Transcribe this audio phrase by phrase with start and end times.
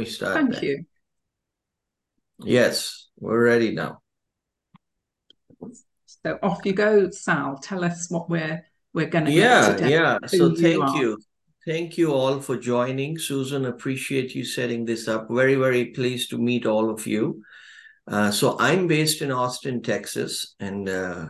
[0.00, 0.32] We start.
[0.34, 0.86] Thank you.
[2.42, 4.00] Yes, we're ready now.
[6.06, 7.58] So off you go, Sal.
[7.62, 9.90] Tell us what we're we're going to Yeah, today.
[9.90, 10.16] yeah.
[10.26, 10.96] So you thank are.
[10.96, 11.18] you.
[11.66, 13.18] Thank you all for joining.
[13.18, 15.28] Susan, appreciate you setting this up.
[15.30, 17.42] Very, very pleased to meet all of you.
[18.08, 21.26] Uh, so I'm based in Austin, Texas, and uh,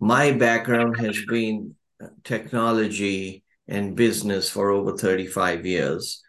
[0.00, 6.22] my background has been uh, technology and business for over 35 years.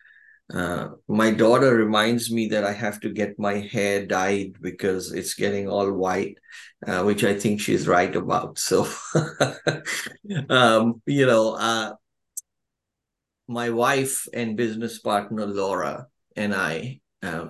[0.54, 5.34] Uh, my daughter reminds me that I have to get my hair dyed because it's
[5.34, 6.38] getting all white,
[6.86, 8.58] uh, which I think she's right about.
[8.58, 8.88] So,
[10.50, 11.94] um, you know, uh,
[13.48, 17.48] my wife and business partner Laura and I, uh,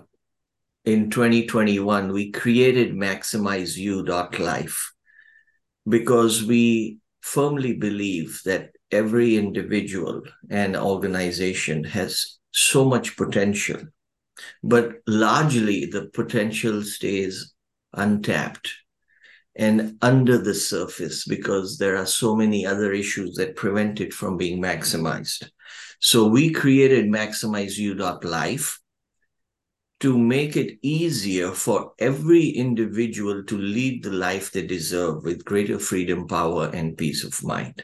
[0.86, 4.94] in 2021, we created MaximizeU.life
[5.88, 13.82] because we firmly believe that every individual and organization has so much potential,
[14.64, 17.53] but largely the potential stays
[17.94, 18.73] untapped
[19.56, 24.38] and under the surface because there are so many other issues that prevent it from
[24.38, 25.50] being maximized.
[26.00, 28.80] So we created MaximizeU.life
[30.00, 35.80] to make it easier for every individual to lead the life they deserve with greater
[35.80, 37.84] freedom, power, and peace of mind.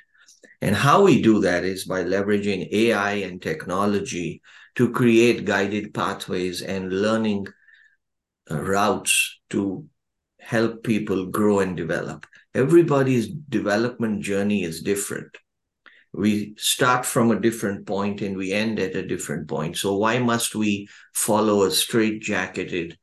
[0.64, 4.42] And how we do that is by leveraging AI and technology
[4.76, 7.48] to create guided pathways and learning
[8.50, 9.86] uh, routes to
[10.40, 12.26] help people grow and develop.
[12.56, 15.38] Everybody's development journey is different.
[16.14, 19.76] We start from a different point and we end at a different point.
[19.76, 22.98] So, why must we follow a straight jacketed,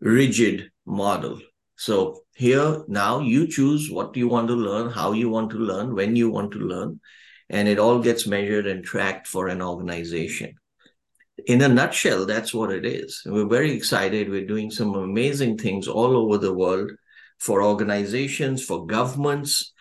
[0.00, 1.42] rigid model?
[1.76, 5.94] So, here now you choose what you want to learn, how you want to learn,
[5.94, 7.00] when you want to learn,
[7.48, 10.54] and it all gets measured and tracked for an organization.
[11.46, 13.22] In a nutshell, that's what it is.
[13.26, 14.28] We're very excited.
[14.28, 16.90] We're doing some amazing things all over the world
[17.38, 19.72] for organizations, for governments,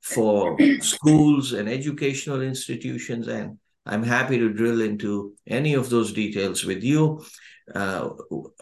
[0.00, 3.28] for schools and educational institutions.
[3.28, 7.24] And I'm happy to drill into any of those details with you.
[7.74, 8.10] Uh,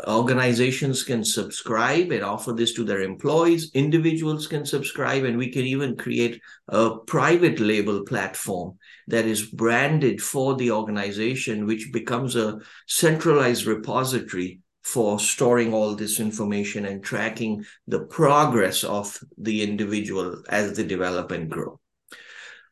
[0.07, 3.71] organizations can subscribe and offer this to their employees.
[3.75, 8.79] Individuals can subscribe, and we can even create a private label platform
[9.09, 16.21] that is branded for the organization, which becomes a centralized repository for storing all this
[16.21, 21.79] information and tracking the progress of the individual as they develop and grow.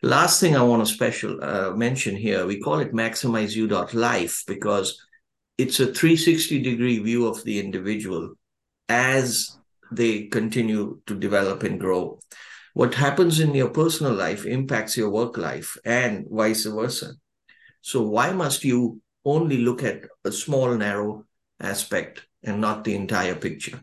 [0.03, 5.08] Last thing I want to special uh, mention here, we call it maximizeu.life because
[5.59, 8.35] it's a 360 degree view of the individual
[8.89, 9.59] as
[9.91, 12.21] they continue to develop and grow.
[12.75, 17.15] What happens in your personal life impacts your work life and vice versa.
[17.81, 21.25] So, why must you only look at a small, narrow
[21.61, 23.81] aspect and not the entire picture?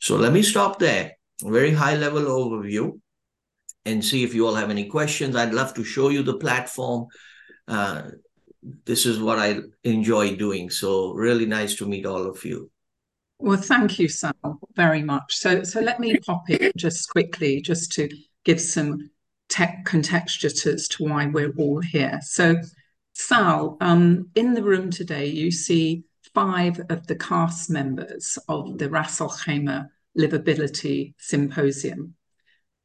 [0.00, 1.12] So, let me stop there.
[1.42, 2.98] Very high level overview
[3.84, 5.36] and see if you all have any questions.
[5.36, 7.06] I'd love to show you the platform.
[7.66, 8.02] Uh,
[8.84, 10.70] this is what I enjoy doing.
[10.70, 12.70] So really nice to meet all of you.
[13.40, 14.34] Well, thank you, Sal,
[14.74, 15.36] very much.
[15.36, 18.08] So, so let me pop in just quickly, just to
[18.44, 19.10] give some
[19.48, 22.18] tech contexture as to why we're all here.
[22.22, 22.56] So,
[23.14, 26.04] Sal, um, in the room today, you see
[26.34, 32.14] five of the cast members of the Ras Al Khaimah Livability Symposium.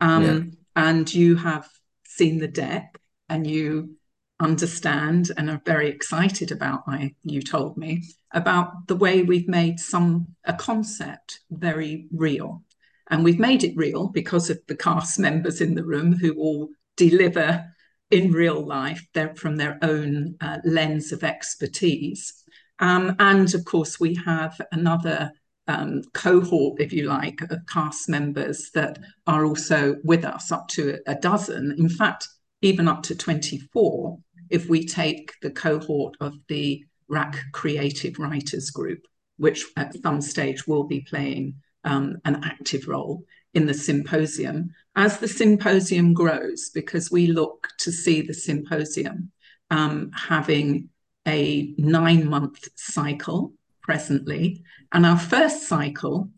[0.01, 0.41] Um, yeah.
[0.75, 1.67] And you have
[2.06, 3.95] seen the deck and you
[4.39, 9.79] understand and are very excited about I you told me about the way we've made
[9.79, 12.63] some a concept very real.
[13.09, 16.69] And we've made it real because of the cast members in the room who all
[16.97, 17.66] deliver
[18.11, 22.44] in real life they're from their own uh, lens of expertise.
[22.79, 25.31] Um, and of course we have another
[25.67, 31.00] um, cohort if you like of cast members that are also with us up to
[31.07, 31.75] a dozen.
[31.77, 32.27] In fact
[32.63, 34.18] even up to 24
[34.50, 39.06] if we take the cohort of the RAK Creative Writers Group,
[39.38, 43.24] which at some stage will be playing um, an active role
[43.54, 49.31] in the symposium as the symposium grows, because we look to see the symposium
[49.71, 50.89] um, having
[51.27, 54.63] a nine month cycle presently.
[54.92, 56.30] And our first cycle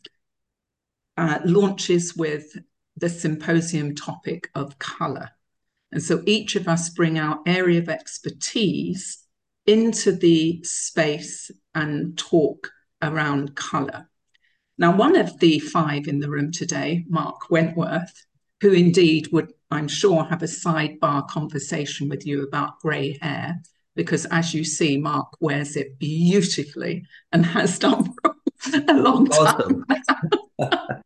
[1.18, 2.57] uh, launches with
[2.95, 5.31] the symposium topic of colour.
[5.95, 9.18] And so each of us bring our area of expertise
[9.65, 12.69] into the space and talk
[13.01, 14.09] around colour.
[14.77, 18.12] Now, one of the five in the room today, Mark Wentworth,
[18.59, 23.62] who indeed would, I'm sure, have a sidebar conversation with you about grey hair,
[23.95, 28.36] because as you see, Mark wears it beautifully and has done for
[28.89, 29.86] a long time.
[30.59, 31.00] Awesome.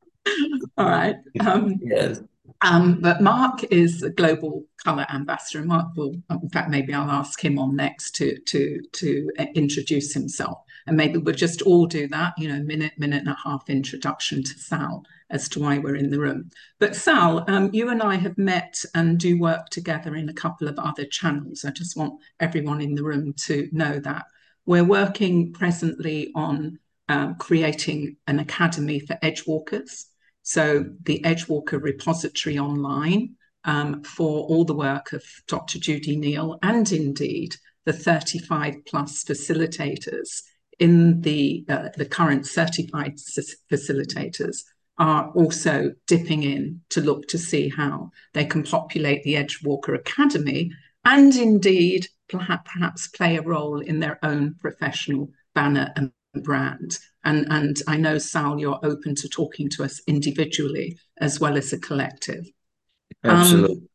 [0.79, 1.15] All right.
[1.41, 2.21] Um, yes.
[2.61, 5.63] Um, but Mark is a global colour ambassador.
[5.63, 10.59] Mark will, in fact, maybe I'll ask him on next to to to introduce himself,
[10.85, 12.33] and maybe we'll just all do that.
[12.37, 16.09] You know, minute, minute and a half introduction to Sal as to why we're in
[16.09, 16.49] the room.
[16.79, 20.67] But Sal, um, you and I have met and do work together in a couple
[20.67, 21.63] of other channels.
[21.63, 24.25] I just want everyone in the room to know that
[24.65, 30.07] we're working presently on um, creating an academy for edge walkers.
[30.49, 33.35] So the Edgewalker repository online
[33.65, 35.77] um, for all the work of Dr.
[35.77, 37.55] Judi Neal and indeed
[37.85, 40.41] the 35 plus facilitators
[40.79, 43.17] in the uh, the current certified
[43.71, 44.63] facilitators
[44.97, 50.71] are also dipping in to look to see how they can populate the Edgewalker Academy
[51.05, 56.97] and indeed perhaps play a role in their own professional banner and brand.
[57.23, 61.73] And, and I know, Sal, you're open to talking to us individually as well as
[61.73, 62.49] a collective.
[63.23, 63.75] Absolutely.
[63.75, 63.89] Um,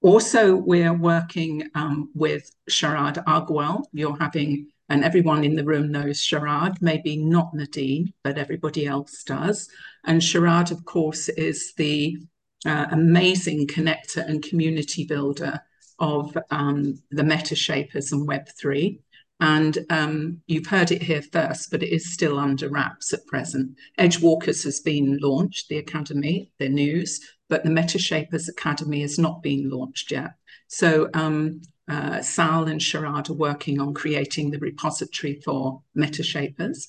[0.00, 3.82] also, we're working um, with Sharad Agwal.
[3.92, 9.24] You're having, and everyone in the room knows Sharad, maybe not Nadine, but everybody else
[9.24, 9.68] does.
[10.04, 12.16] And Sharad, of course, is the
[12.64, 15.60] uh, amazing connector and community builder
[15.98, 19.00] of um, the Metashapers and Web3.
[19.40, 23.76] And um, you've heard it here first, but it is still under wraps at present.
[23.98, 29.70] Edgewalkers has been launched, the Academy, the news, but the Metashapers Academy has not been
[29.70, 30.32] launched yet.
[30.66, 36.88] So um, uh, Sal and Sharad are working on creating the repository for Metashapers.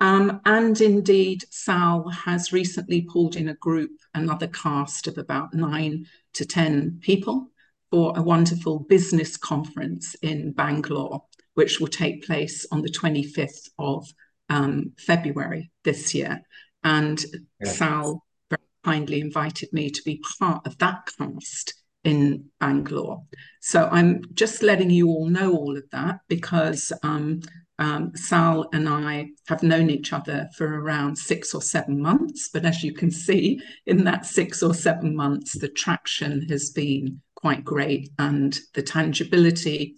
[0.00, 6.06] Um, and indeed, Sal has recently pulled in a group, another cast of about nine
[6.34, 7.50] to 10 people
[7.90, 11.22] for a wonderful business conference in Bangalore
[11.58, 14.06] which will take place on the 25th of
[14.48, 16.40] um, February this year.
[16.84, 17.18] And
[17.60, 17.72] yeah.
[17.72, 21.74] Sal very kindly invited me to be part of that cast
[22.04, 23.24] in Bangalore.
[23.60, 27.40] So I'm just letting you all know all of that because um,
[27.80, 32.50] um, Sal and I have known each other for around six or seven months.
[32.52, 37.20] But as you can see, in that six or seven months, the traction has been
[37.38, 39.94] quite great and the tangibility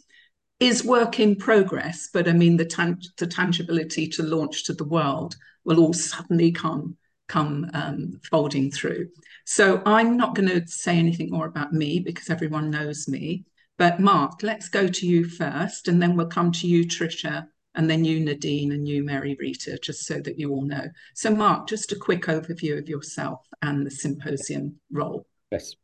[0.58, 4.84] is work in progress, but I mean the, tang- the tangibility to launch to the
[4.84, 5.34] world
[5.64, 6.96] will all suddenly come
[7.28, 9.08] come um, folding through.
[9.46, 13.44] So I'm not going to say anything more about me because everyone knows me.
[13.78, 17.46] But Mark, let's go to you first, and then we'll come to you, Trisha,
[17.76, 20.88] and then you, Nadine, and you, Mary Rita, just so that you all know.
[21.14, 25.25] So, Mark, just a quick overview of yourself and the symposium role.
[25.52, 25.76] Yes,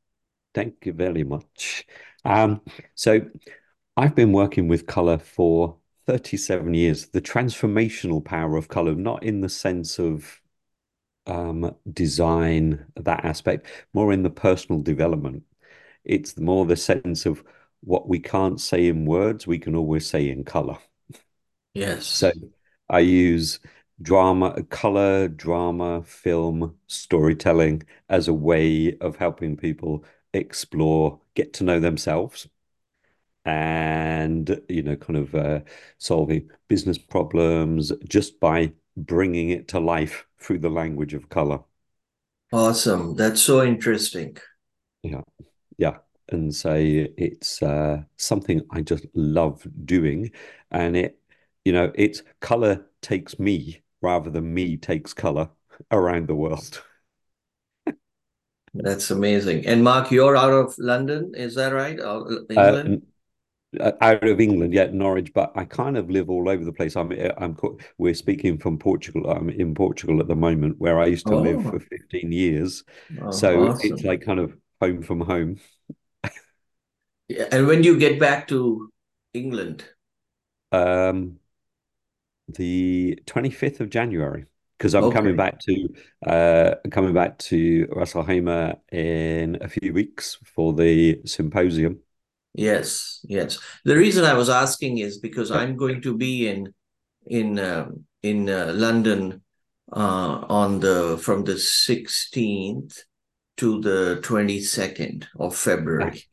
[0.57, 1.87] thank you very much.
[2.25, 2.63] Um,
[2.95, 3.21] so,
[3.97, 5.77] I've been working with color for
[6.07, 7.09] 37 years.
[7.09, 10.41] The transformational power of color, not in the sense of
[11.27, 15.43] um, design, that aspect, more in the personal development.
[16.05, 17.45] It's more the sense of
[17.81, 20.79] what we can't say in words, we can always say in color.
[21.75, 22.07] Yes.
[22.07, 22.33] So
[22.89, 23.61] I use
[24.01, 30.05] drama, color, drama, film, storytelling as a way of helping people
[30.37, 32.49] explore, get to know themselves
[33.45, 35.61] and you know kind of uh,
[35.99, 41.61] solving business problems just by bringing it to life through the language of color.
[42.53, 43.15] Awesome.
[43.15, 44.37] That's so interesting.
[45.03, 45.23] Yeah.
[45.79, 45.99] Yeah.
[46.29, 50.33] And so it's uh, something i just love doing.
[50.71, 51.19] And it
[51.65, 55.51] you know it's color takes me rather than me takes color
[55.91, 56.83] around the world
[58.83, 61.99] that's amazing and mark you're out of london is that right
[62.51, 63.03] england
[63.81, 66.97] uh, out of England, yet Norwich, but I kind of live all over the place.
[66.97, 67.57] I'm, uh, I'm,
[67.99, 69.31] we're speaking from Portugal.
[69.31, 71.43] I'm in Portugal at the moment, where I used to oh.
[71.43, 72.85] live for 15 years.
[73.21, 73.93] Oh, so awesome.
[73.93, 75.59] it's like kind of home from home.
[77.29, 78.91] yeah, and when do you get back to
[79.35, 79.85] England?
[80.73, 81.39] Um,
[82.49, 85.17] the 25th of January, because I'm okay.
[85.17, 85.89] coming back to
[86.27, 92.01] uh, coming back to Khaimah in a few weeks for the symposium.
[92.55, 93.59] Yes, yes.
[93.85, 96.73] The reason I was asking is because I'm going to be in
[97.27, 97.91] in uh,
[98.23, 99.43] in uh, London
[99.93, 102.99] uh, on the from the 16th
[103.59, 106.25] to the 22nd of February.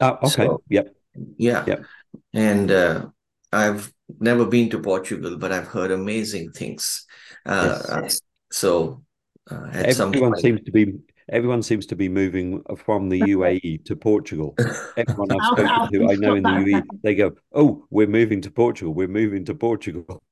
[0.00, 0.28] Oh, okay.
[0.28, 0.94] So, yep.
[1.36, 1.64] Yeah.
[1.66, 1.84] Yep.
[2.32, 3.06] And uh,
[3.52, 7.06] I've never been to Portugal, but I've heard amazing things.
[7.46, 8.20] Uh, yes.
[8.50, 9.02] So
[9.50, 10.94] uh, everyone seems to be
[11.28, 14.54] everyone seems to be moving from the UAE to Portugal.
[14.96, 18.50] Everyone I've spoken to, I know in the UAE, they go, "Oh, we're moving to
[18.50, 18.94] Portugal.
[18.94, 20.22] We're moving to Portugal."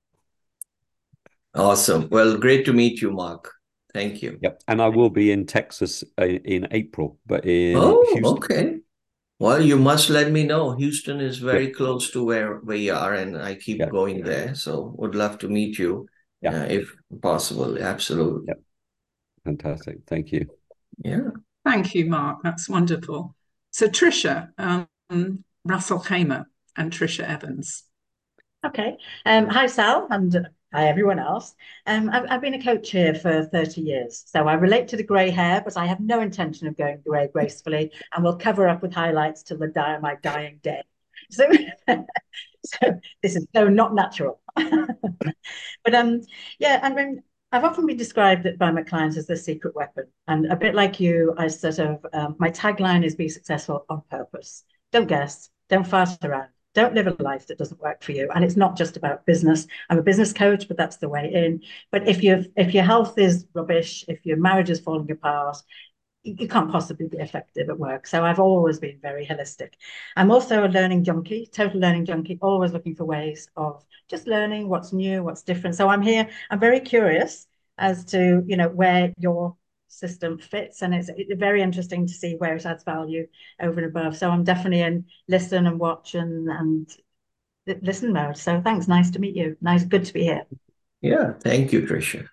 [1.55, 2.09] Awesome.
[2.11, 3.53] Well, great to meet you, Mark.
[3.93, 4.39] Thank you.
[4.43, 8.25] Yep, and I will be in Texas uh, in April, but in Oh, Houston.
[8.39, 8.79] okay.
[9.39, 10.73] Well, you must let me know.
[10.77, 13.91] Houston is very close to where we are, and I keep Yeah.
[13.91, 14.55] going there.
[14.55, 16.07] So would love to meet you,
[16.45, 16.63] Yeah.
[16.63, 17.79] uh, if possible.
[17.79, 18.49] Absolutely.
[18.49, 18.61] Yep.
[19.45, 19.99] Fantastic.
[20.07, 20.47] Thank you.
[20.99, 21.31] Yeah.
[21.65, 22.41] Thank you, Mark.
[22.43, 23.35] That's wonderful.
[23.71, 26.47] So, Tricia, um, Russell Hamer
[26.77, 27.85] and Tricia Evans.
[28.65, 28.97] Okay.
[29.27, 30.41] Um, hi, Sal, and uh,
[30.73, 31.55] hi, everyone else.
[31.87, 35.03] Um, I've, I've been a coach here for 30 years, so I relate to the
[35.03, 38.83] grey hair, but I have no intention of going grey gracefully, and will cover up
[38.83, 40.83] with highlights till the die my dying day.
[41.31, 41.47] So,
[42.65, 44.41] so this is so not natural.
[44.57, 46.21] but um,
[46.59, 50.47] yeah, I mean, I've often been described by my clients as the secret weapon, and
[50.51, 54.65] a bit like you, I sort of um, my tagline is "Be successful on purpose."
[54.93, 58.45] Don't guess, don't fast around don't live a life that doesn't work for you and
[58.45, 62.07] it's not just about business i'm a business coach but that's the way in but
[62.07, 65.57] if you if your health is rubbish if your marriage is falling apart
[66.25, 68.07] you can't possibly be effective at work.
[68.07, 69.75] So i've always been very holistic.
[70.17, 74.69] I'm also a learning junkie total learning junkie always looking for ways of just learning
[74.69, 75.77] what's new what's different.
[75.77, 77.47] So i'm here i'm very curious
[77.79, 79.57] as to you know where your
[79.89, 83.27] system fits and it's very interesting to see where it adds value
[83.61, 84.17] over and above.
[84.17, 86.91] So i'm definitely in listen and watch and and
[87.83, 88.37] listen mode.
[88.37, 88.89] So thanks.
[88.89, 89.57] Nice to meet you.
[89.61, 90.47] Nice good to be here.
[91.01, 91.33] Yeah.
[91.35, 92.29] Thank you, Tricia.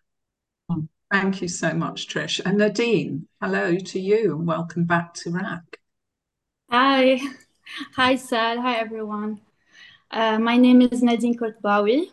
[1.11, 2.39] Thank you so much, Trish.
[2.45, 5.77] And Nadine, hello to you and welcome back to RAK.
[6.69, 7.19] Hi,
[7.93, 8.61] hi, Sal.
[8.61, 9.41] Hi, everyone.
[10.09, 12.05] Uh, my name is Nadine Kortbawi.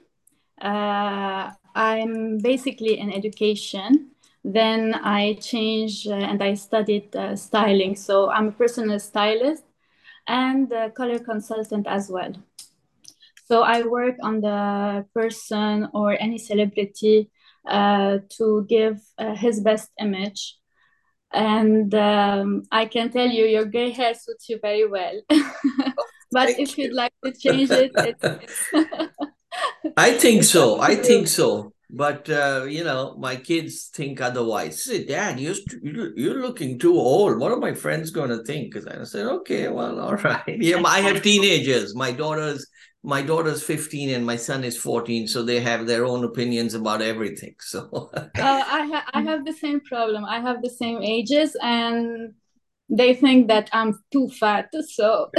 [0.60, 4.10] Uh, I'm basically in education.
[4.42, 7.94] Then I changed uh, and I studied uh, styling.
[7.94, 9.62] So I'm a personal stylist
[10.26, 12.32] and a color consultant as well.
[13.44, 17.30] So I work on the person or any celebrity
[17.68, 20.56] uh, to give uh, his best image.
[21.32, 25.20] And um, I can tell you, your gray hair suits you very well.
[26.32, 26.84] but Thank if you.
[26.84, 28.70] you'd like to change it, it's.
[29.96, 30.80] I think so.
[30.80, 31.72] I think so.
[31.90, 34.84] But uh, you know, my kids think otherwise.
[34.84, 37.38] Say, Dad, you're you- you're looking too old.
[37.38, 38.72] What are my friends going to think?
[38.72, 40.56] Because I said, okay, well, all right.
[40.60, 41.94] Yeah, I have teenagers.
[41.94, 42.66] My daughter's
[43.02, 47.00] my daughter's 15 and my son is 14, so they have their own opinions about
[47.00, 47.54] everything.
[47.60, 48.30] So Uh,
[48.78, 50.24] I ha I have the same problem.
[50.24, 52.34] I have the same ages, and
[52.90, 54.68] they think that I'm too fat.
[54.96, 55.30] So,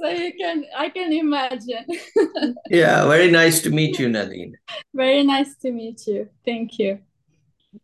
[0.00, 1.84] so you can I can imagine.
[2.70, 4.56] yeah, very nice to meet you, Nadine.
[4.94, 6.28] Very nice to meet you.
[6.44, 7.00] Thank you.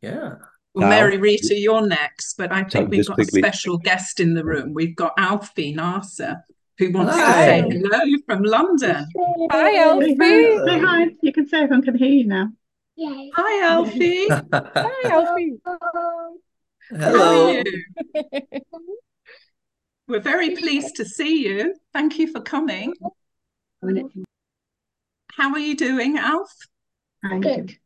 [0.02, 0.34] Yeah.
[0.74, 3.78] Well, Now- Mary Rita, you're next, but I So think we've got quickly- a special
[3.78, 4.74] guest in the room.
[4.74, 6.44] We've got Alfie Nasser,
[6.78, 9.06] who wants to say hello from London.
[9.50, 10.16] Hi, Alfie.
[10.20, 10.66] hi.
[10.66, 11.06] Say hi.
[11.22, 12.48] You can say everyone can hear you now.
[12.98, 14.26] Hi, Alfie.
[14.52, 15.56] Hi, Alfie.
[15.64, 16.30] How are
[16.90, 17.50] Hello.
[17.50, 17.64] you?
[20.08, 21.74] We're very pleased to see you.
[21.92, 22.94] Thank you for coming.
[25.32, 26.50] How are you doing, Alf?
[27.24, 27.76] I'm good.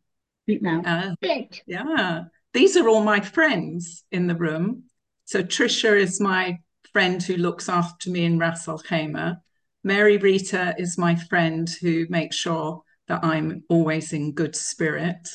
[0.45, 0.83] Speak now.
[0.85, 1.61] Uh, Good.
[1.67, 4.85] Yeah, these are all my friends in the room.
[5.25, 6.59] So Trisha is my
[6.93, 9.39] friend who looks after me in Ras Al Khaimah.
[9.83, 15.27] Mary Rita is my friend who makes sure that I'm always in good spirit.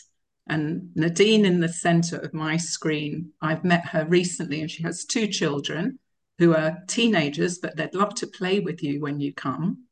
[0.47, 5.05] And Nadine in the center of my screen, I've met her recently and she has
[5.05, 5.97] two children
[6.37, 9.85] who are teenagers, but they'd love to play with you when you come.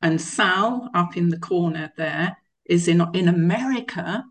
[0.00, 4.24] And Sal up in the corner there is in, in America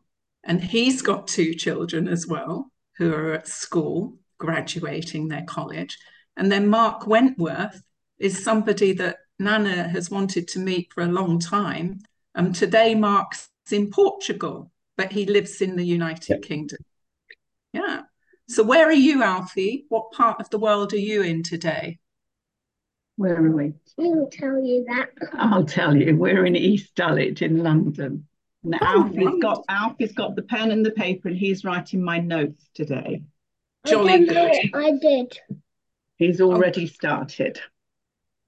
[0.44, 5.98] and he's got two children as well who are at school graduating their college.
[6.36, 7.82] And then Mark Wentworth
[8.18, 12.00] is somebody that Nana has wanted to meet for a long time.
[12.36, 16.80] Um, today, Mark's in Portugal, but he lives in the United Kingdom.
[17.74, 18.01] Yeah.
[18.51, 19.86] So, where are you, Alfie?
[19.88, 22.00] What part of the world are you in today?
[23.15, 23.74] Where are we?
[23.98, 25.12] I'll tell you that.
[25.34, 26.17] I'll tell you.
[26.17, 28.27] We're in East Dulwich in London.
[28.65, 29.41] And Oh, Alfie's right.
[29.41, 33.24] got Alfie's got the pen and the paper, and he's writing my notes today.
[33.86, 34.75] Jolly I good.
[34.75, 35.39] I did.
[36.17, 36.51] He's oh.
[36.51, 37.62] already started.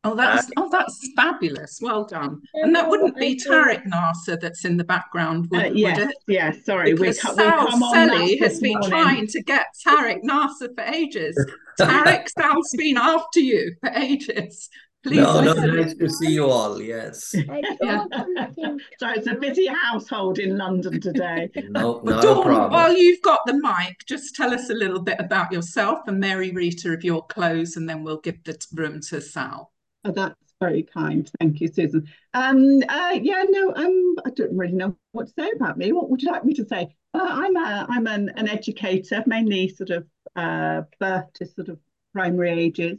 [0.05, 1.79] Oh, that's oh, that's fabulous.
[1.81, 2.41] Well done.
[2.55, 6.15] And that wouldn't be Tarek Nasser that's in the background, would, Uh, would yes, it?
[6.27, 6.65] yes.
[6.65, 8.89] Sorry, we Because we Sal come on that Selly has been morning.
[8.89, 11.37] trying to get Tarek Nasser for ages.
[11.79, 14.69] Tarek, Sal's been after you for ages.
[15.03, 15.75] Please No, no, listen.
[15.75, 16.81] nice to see you all.
[16.81, 17.35] Yes.
[17.49, 18.05] I saw Yeah.
[18.13, 21.49] something it's a busy household in London today.
[21.69, 22.71] No, But not a Dawn, problem.
[22.71, 26.51] while you've got the mic, just tell us a little bit about yourself and Mary
[26.51, 29.71] Rita of your clothes, and then we'll give the room to Sal.
[30.05, 31.29] Oh, that's very kind.
[31.39, 32.07] Thank you, Susan.
[32.33, 35.91] Um, uh, yeah, no, um, I don't really know what to say about me.
[35.91, 36.95] What would you like me to say?
[37.13, 41.79] Uh, I'm a, I'm an, an educator, mainly sort of uh, birth to sort of
[42.13, 42.97] primary ages.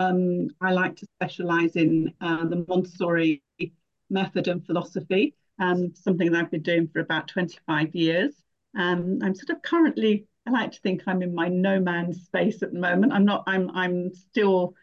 [0.00, 3.42] Um, I like to specialise in uh, the Montessori
[4.10, 8.34] method and philosophy, um, something that I've been doing for about 25 years.
[8.76, 12.62] Um, I'm sort of currently, I like to think I'm in my no man's space
[12.62, 13.12] at the moment.
[13.12, 14.74] I'm not, I'm, I'm still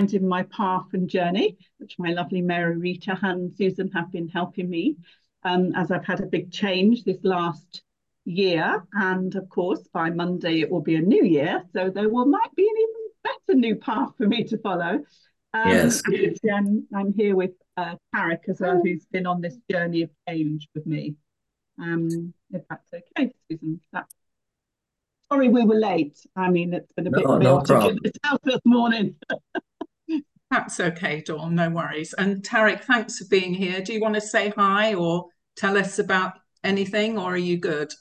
[0.00, 4.70] finding my path and journey, which my lovely Mary Rita and Susan have been helping
[4.70, 4.96] me
[5.44, 7.82] um, as I've had a big change this last
[8.24, 8.82] year.
[8.94, 11.62] And of course, by Monday, it will be a new year.
[11.74, 15.04] So there will might be an even better new path for me to follow.
[15.52, 16.02] Um, Yes.
[16.06, 20.10] and, um, I'm here with uh, Tarek as well, who's been on this journey of
[20.26, 21.16] change with me.
[21.78, 23.80] Um, if that's okay, Susan.
[23.92, 24.06] That...
[25.30, 26.18] Sorry, we were late.
[26.36, 27.98] I mean, it's been a bit No, no chaotic problem.
[28.02, 29.16] this house this morning.
[30.50, 32.12] That's okay, Dawn, no worries.
[32.14, 33.80] And Tarek, thanks for being here.
[33.80, 35.26] Do you want to say hi or
[35.56, 36.32] tell us about
[36.64, 37.92] anything, or are you good?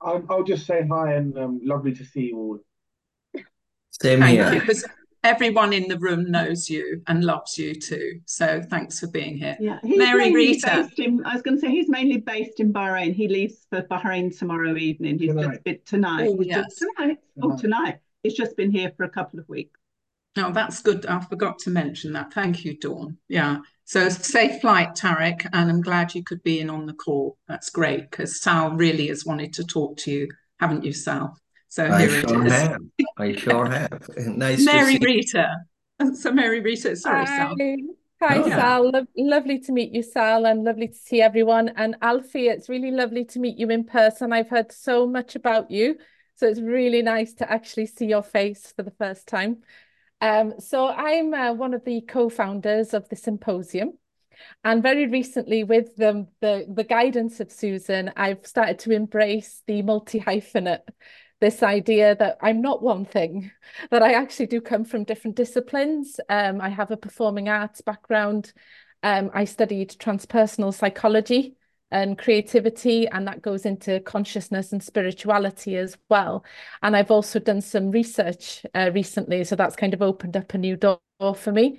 [0.00, 2.58] I'll, I'll just say hi and um, lovely to see you all.
[3.90, 4.54] Same Thank here.
[4.54, 4.84] you, because
[5.24, 8.20] everyone in the room knows you and loves you too.
[8.26, 9.56] So thanks for being here.
[9.58, 10.86] Yeah, he's Mary mainly Rita.
[10.88, 11.24] based in.
[11.24, 13.14] I was going to say he's mainly based in Bahrain.
[13.14, 15.18] He leaves for Bahrain tomorrow evening.
[15.18, 15.50] He's Tonight.
[15.52, 16.28] just been tonight.
[16.28, 16.66] Oh, yes.
[16.66, 17.18] just tonight.
[17.42, 17.60] Oh, Tonight.
[17.60, 17.98] tonight.
[18.22, 19.78] He's just been here for a couple of weeks.
[20.36, 21.06] Oh, that's good.
[21.06, 22.32] I forgot to mention that.
[22.32, 23.18] Thank you, Dawn.
[23.28, 23.58] Yeah.
[23.84, 27.36] So safe flight, Tarek, and I'm glad you could be in on the call.
[27.46, 31.36] That's great because Sal really has wanted to talk to you, haven't you, Sal?
[31.68, 32.52] So I here sure it is.
[32.52, 32.80] have.
[33.18, 34.08] I sure have.
[34.16, 35.48] Nice Mary to see Rita.
[36.14, 37.54] So Mary Rita, sorry, Sal.
[37.60, 37.76] Hi,
[38.20, 38.48] hi, Oh.
[38.48, 38.90] Sal.
[38.90, 41.68] Lo- lovely to meet you, Sal, and lovely to see everyone.
[41.76, 44.32] And Alfie, it's really lovely to meet you in person.
[44.32, 45.96] I've heard so much about you,
[46.34, 49.58] so it's really nice to actually see your face for the first time.
[50.24, 53.98] Um, so I'm uh, one of the co-founders of the symposium,
[54.64, 59.82] and very recently, with the, the the guidance of Susan, I've started to embrace the
[59.82, 60.88] multi-hyphenate.
[61.42, 63.50] This idea that I'm not one thing,
[63.90, 66.18] that I actually do come from different disciplines.
[66.30, 68.54] Um, I have a performing arts background.
[69.02, 71.58] Um, I studied transpersonal psychology
[71.94, 76.44] and creativity, and that goes into consciousness and spirituality as well.
[76.82, 80.58] And I've also done some research uh, recently, so that's kind of opened up a
[80.58, 80.98] new door
[81.36, 81.78] for me.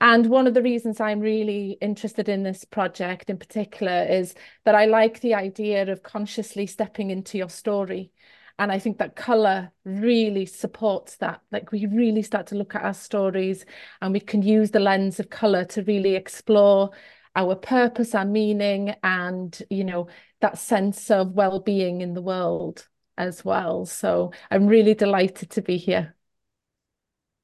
[0.00, 4.74] And one of the reasons I'm really interested in this project in particular is that
[4.74, 8.10] I like the idea of consciously stepping into your story.
[8.58, 11.40] And I think that color really supports that.
[11.52, 13.64] Like we really start to look at our stories
[14.00, 16.90] and we can use the lens of color to really explore
[17.34, 20.08] our purpose, our meaning, and, you know,
[20.40, 23.86] that sense of well-being in the world as well.
[23.86, 26.14] So I'm really delighted to be here.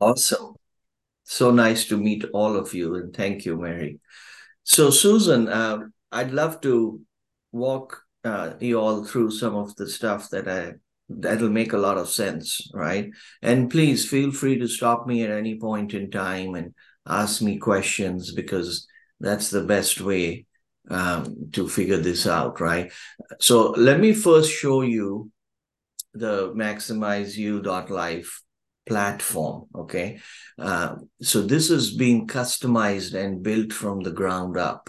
[0.01, 0.55] Awesome.
[1.25, 4.01] So nice to meet all of you, and thank you, Mary.
[4.63, 5.79] So, Susan, uh,
[6.11, 7.01] I'd love to
[7.53, 10.75] walk uh, you all through some of the stuff that I
[11.09, 13.11] that'll make a lot of sense, right?
[13.43, 16.75] And please feel free to stop me at any point in time and
[17.07, 18.87] ask me questions because
[19.21, 20.47] that's the best way
[20.91, 22.93] um, to figure this out, right?
[23.41, 25.31] So, let me first show you
[26.15, 28.43] the maximizeu.life
[28.89, 30.19] platform okay?
[30.59, 34.89] Uh, so this is being customized and built from the ground up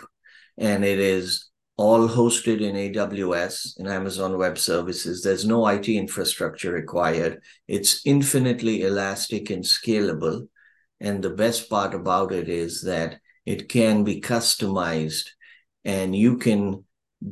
[0.57, 5.21] and it is all hosted in aws in amazon web services.
[5.21, 7.41] There's no it infrastructure required.
[7.67, 10.47] It's infinitely elastic and scalable
[10.99, 13.19] and the best part about it is that
[13.53, 15.29] it can be customized
[15.83, 16.85] and you can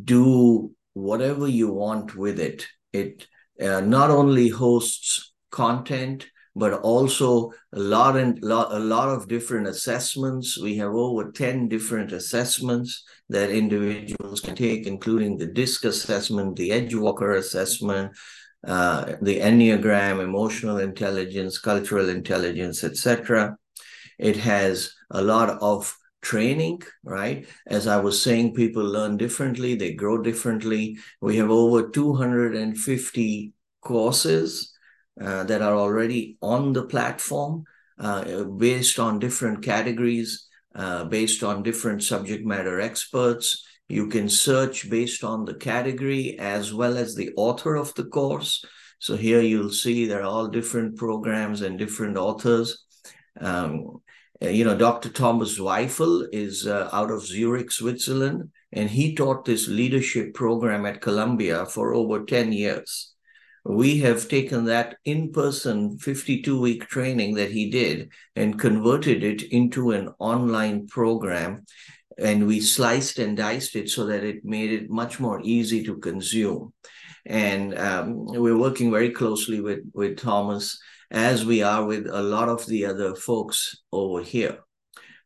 [0.03, 3.27] do whatever you want with it it
[3.61, 9.67] uh, not only hosts content but also a lot and lot, a lot of different
[9.67, 10.59] assessments.
[10.59, 16.71] We have over 10 different assessments that individuals can take, including the DISC assessment, the
[16.71, 18.17] Edgewalker assessment,
[18.65, 23.55] uh, the Enneagram, emotional intelligence, cultural intelligence, etc.
[24.17, 27.47] It has a lot of training, right?
[27.65, 30.97] As I was saying, people learn differently, they grow differently.
[31.21, 34.73] We have over 250 courses
[35.21, 37.63] uh, that are already on the platform
[37.99, 43.65] uh, based on different categories, uh, based on different subject matter experts.
[43.89, 48.63] You can search based on the category as well as the author of the course.
[48.99, 52.83] So here you'll see there are all different programs and different authors.
[53.39, 54.01] Um,
[54.41, 55.09] you know, Dr.
[55.09, 61.01] Thomas Zweifel is uh, out of Zurich, Switzerland, and he taught this leadership program at
[61.01, 63.13] Columbia for over 10 years.
[63.65, 69.43] We have taken that in person 52 week training that he did and converted it
[69.43, 71.65] into an online program.
[72.17, 75.97] And we sliced and diced it so that it made it much more easy to
[75.97, 76.73] consume.
[77.25, 80.79] And um, we're working very closely with, with Thomas
[81.11, 84.59] as we are with a lot of the other folks over here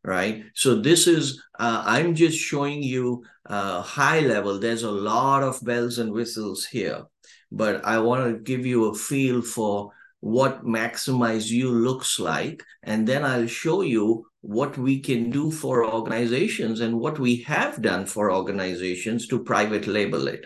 [0.03, 0.45] right?
[0.55, 4.57] So this is uh, i'm just showing you uh, high level.
[4.59, 7.05] There's a lot of bells and whistles here
[7.51, 9.91] but i want to give you a feel for
[10.21, 15.85] what maximize you looks like and then i'll show you what we can do for
[15.85, 20.45] organizations and what we have done for organizations to private label it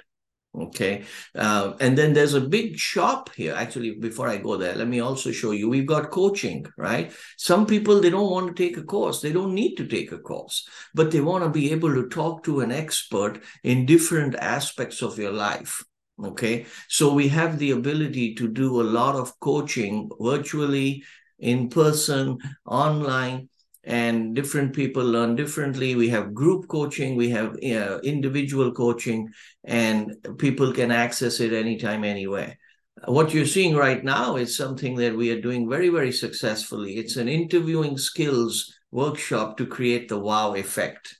[0.57, 1.03] Okay.
[1.33, 3.53] Uh, and then there's a big shop here.
[3.53, 7.11] Actually, before I go there, let me also show you we've got coaching, right?
[7.37, 9.19] Some people, they don't want to take a course.
[9.19, 12.43] They don't need to take a course, but they want to be able to talk
[12.45, 15.83] to an expert in different aspects of your life.
[16.23, 16.65] Okay.
[16.87, 21.03] So we have the ability to do a lot of coaching virtually,
[21.37, 23.49] in person, online
[23.85, 25.95] and different people learn differently.
[25.95, 29.29] We have group coaching, we have uh, individual coaching,
[29.63, 32.57] and people can access it anytime, anywhere.
[33.05, 36.97] What you're seeing right now is something that we are doing very, very successfully.
[36.97, 41.15] It's an interviewing skills workshop to create the wow effect.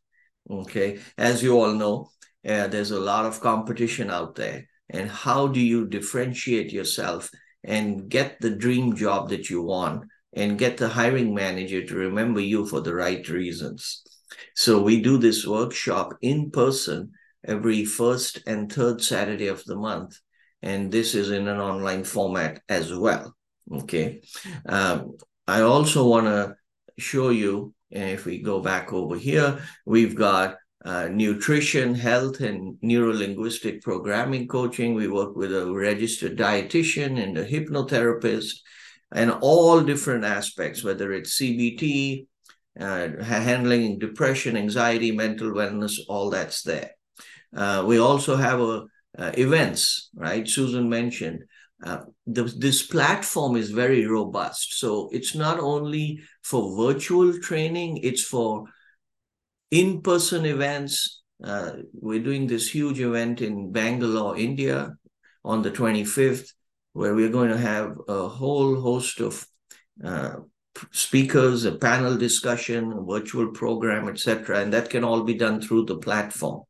[0.50, 1.00] Okay.
[1.18, 2.10] As you all know,
[2.48, 4.68] uh, there's a lot of competition out there.
[4.90, 7.30] And how do you differentiate yourself
[7.64, 10.06] and get the dream job that you want?
[10.36, 14.04] And get the hiring manager to remember you for the right reasons.
[14.56, 17.12] So we do this workshop in person
[17.48, 20.20] every first and third Saturday of the month.
[20.62, 23.36] And this is in an online format as well.
[23.72, 24.22] Okay.
[24.68, 25.18] Um,
[25.48, 26.56] I also want to
[26.98, 33.82] show you, if we go back over here, we've got uh, nutrition, health, and neuro-linguistic
[33.82, 34.94] programming coaching.
[34.94, 38.54] We work with a registered dietitian and a hypnotherapist
[39.16, 42.28] and all different aspects, whether it's CBT,
[42.80, 46.92] uh, handling depression, anxiety, mental wellness, all that's there.
[47.56, 48.84] Uh, we also have a,
[49.18, 50.46] uh, events, right?
[50.48, 51.46] Susan mentioned.
[51.82, 54.78] Uh, the, this platform is very robust.
[54.78, 58.66] So it's not only for virtual training, it's for
[59.72, 61.22] in person events.
[61.42, 64.94] Uh, we're doing this huge event in Bangalore, India
[65.46, 66.50] on the 25th
[66.96, 69.46] where we're going to have a whole host of
[70.02, 70.38] uh,
[70.92, 74.62] speakers, a panel discussion, a virtual program, etc.
[74.62, 76.64] And that can all be done through the platform.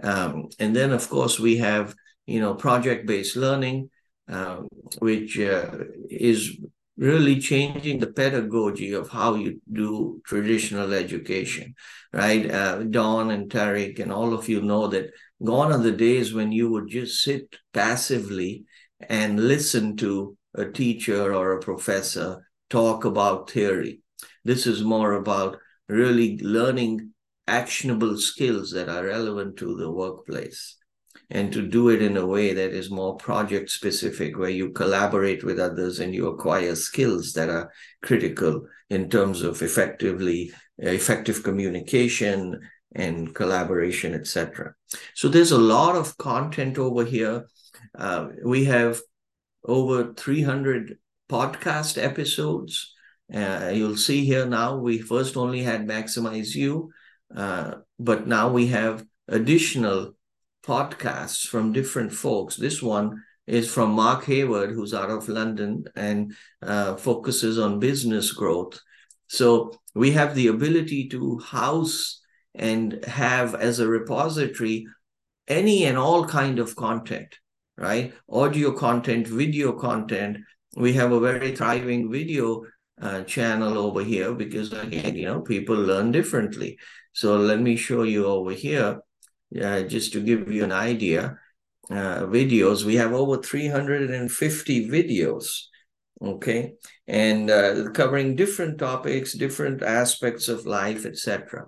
[0.00, 1.92] Um, and then, of course, we have
[2.24, 3.90] you know project-based learning,
[4.30, 4.58] uh,
[5.00, 5.72] which uh,
[6.08, 6.56] is
[6.96, 11.74] really changing the pedagogy of how you do traditional education,
[12.12, 12.48] right?
[12.48, 15.10] Uh, Dawn and Tarek and all of you know that
[15.44, 18.64] gone are the days when you would just sit passively
[19.00, 24.02] and listen to a teacher or a professor talk about theory.
[24.44, 25.58] This is more about
[25.88, 27.12] really learning
[27.46, 30.76] actionable skills that are relevant to the workplace
[31.30, 35.44] and to do it in a way that is more project specific, where you collaborate
[35.44, 37.70] with others and you acquire skills that are
[38.02, 42.58] critical in terms of effectively effective communication
[42.94, 44.74] and collaboration, etc.
[45.14, 47.46] So there's a lot of content over here
[47.96, 49.00] uh, we have
[49.64, 52.94] over 300 podcast episodes.
[53.32, 56.90] Uh, you'll see here now, we first only had Maximize You,
[57.34, 60.14] uh, but now we have additional
[60.64, 62.56] podcasts from different folks.
[62.56, 68.32] This one is from Mark Hayward, who's out of London and uh, focuses on business
[68.32, 68.80] growth.
[69.26, 72.20] So we have the ability to house
[72.54, 74.86] and have as a repository
[75.46, 77.34] any and all kind of content
[77.78, 78.12] right?
[78.28, 80.38] Audio content, video content.
[80.76, 82.64] We have a very thriving video
[83.00, 86.78] uh, channel over here because again, you know, people learn differently.
[87.12, 89.00] So let me show you over here,
[89.62, 91.38] uh, just to give you an idea.
[91.90, 95.46] Uh, videos, we have over 350 videos,
[96.20, 96.74] okay,
[97.06, 101.66] and uh, covering different topics, different aspects of life, etc.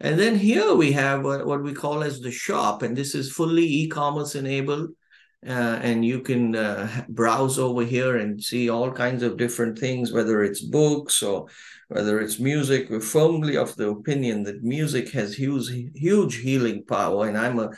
[0.00, 3.30] And then here we have what, what we call as the shop, and this is
[3.30, 4.88] fully e-commerce enabled
[5.46, 10.12] uh, and you can uh, browse over here and see all kinds of different things,
[10.12, 11.46] whether it's books or
[11.88, 12.90] whether it's music.
[12.90, 17.70] We're firmly of the opinion that music has huge, huge healing power, and I'm a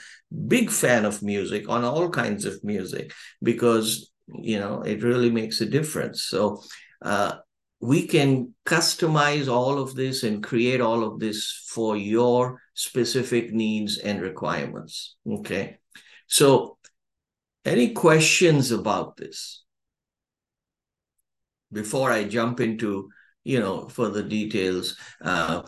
[0.49, 5.61] big fan of music on all kinds of music because you know it really makes
[5.61, 6.23] a difference.
[6.23, 6.63] So.
[7.03, 7.37] Uh,
[7.83, 13.97] we can customize all of this and create all of this for your specific needs
[13.97, 15.17] and requirements.
[15.27, 15.79] Okay.
[16.27, 16.77] So,
[17.65, 19.65] any questions about this
[21.73, 23.11] before I jump into
[23.45, 24.97] you know further details?
[25.23, 25.63] Uh,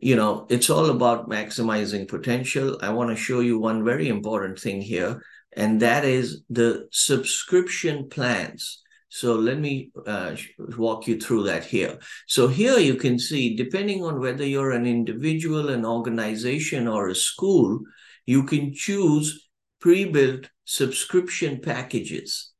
[0.00, 2.78] you know, it's all about maximizing potential.
[2.80, 5.22] I want to show you one very important thing here,
[5.56, 8.82] and that is the subscription plans.
[9.08, 10.36] So let me uh,
[10.76, 11.98] walk you through that here.
[12.26, 17.14] So here you can see, depending on whether you're an individual, an organization, or a
[17.14, 17.80] school,
[18.26, 19.47] you can choose
[19.80, 22.52] pre-built subscription packages,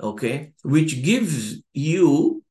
[0.00, 2.42] okay, which gives you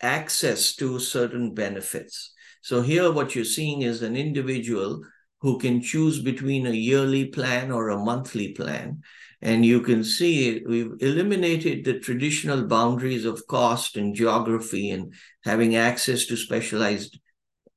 [0.00, 2.32] access to certain benefits.
[2.62, 5.02] So here what you're seeing is an individual
[5.40, 9.02] who can choose between a yearly plan or a monthly plan.
[9.42, 15.12] And you can see we've eliminated the traditional boundaries of cost and geography and
[15.44, 17.20] having access to specialized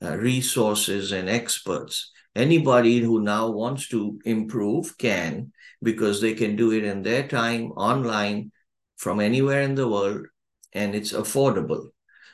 [0.01, 2.11] uh, resources and experts.
[2.39, 5.51] Anybody who now wants to improve can,
[5.83, 8.51] because they can do it in their time online
[8.97, 10.27] from anywhere in the world
[10.73, 11.87] and it's affordable.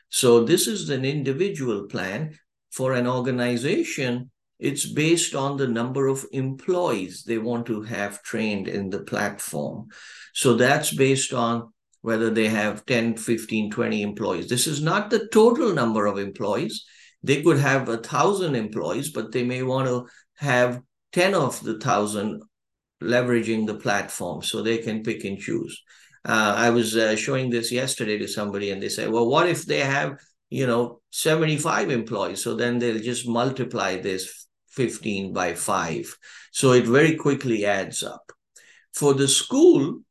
[0.09, 2.37] So, this is an individual plan.
[2.71, 8.67] For an organization, it's based on the number of employees they want to have trained
[8.67, 9.87] in the platform.
[10.33, 14.47] So that's based on whether they have 10, 15, 20 employees.
[14.47, 16.85] This is not the total number of employees.
[17.25, 20.81] They could have a thousand employees, but they may want to have
[21.13, 22.43] 10 of the thousand
[23.01, 25.81] leveraging the platform so they can pick and choose.
[26.23, 29.65] Uh, I was uh, showing this yesterday to somebody and they said, well, what if
[29.65, 32.43] they have, you know, 75 employees?
[32.43, 36.17] So then they'll just multiply this 15 by 5.
[36.51, 38.31] So it very quickly adds up.
[38.93, 40.01] For the school,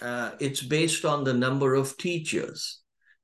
[0.00, 2.80] uh, it's based on the number of teachers.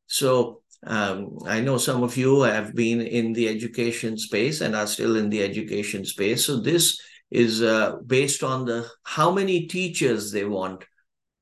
[0.07, 4.87] So um, I know some of you have been in the education space and are
[4.87, 6.47] still in the education space.
[6.47, 6.99] So this
[7.31, 10.85] is uh, based on the how many teachers they want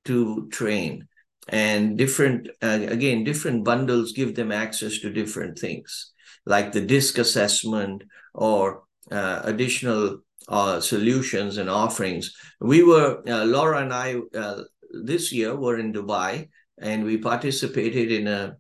[0.05, 1.07] to train
[1.49, 6.13] and different uh, again different bundles give them access to different things
[6.45, 8.03] like the disc assessment
[8.35, 12.35] or uh, additional uh, solutions and offerings.
[12.61, 14.63] We were, uh, Laura and I, uh,
[15.05, 16.49] this year were in Dubai
[16.79, 18.57] and we participated in a, a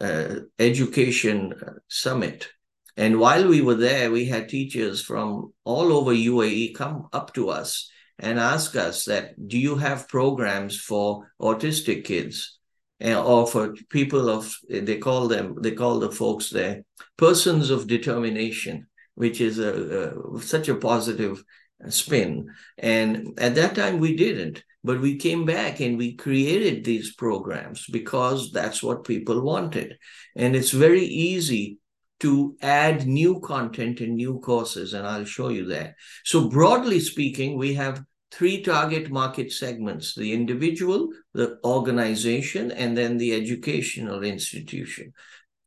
[0.00, 2.48] Uh, education uh, summit.
[2.96, 7.50] And while we were there, we had teachers from all over UAE come up to
[7.50, 12.54] us and ask us that, do you have programs for autistic kids?
[13.00, 16.82] or for people of they call them they call the folks there
[17.16, 21.42] persons of determination which is a, a, such a positive
[21.88, 22.54] spin.
[22.76, 27.86] And at that time, we didn't, but we came back and we created these programs
[27.90, 29.98] because that's what people wanted.
[30.36, 31.78] And it's very easy
[32.20, 35.94] to add new content and new courses, and I'll show you that.
[36.24, 43.18] So, broadly speaking, we have three target market segments the individual, the organization, and then
[43.18, 45.12] the educational institution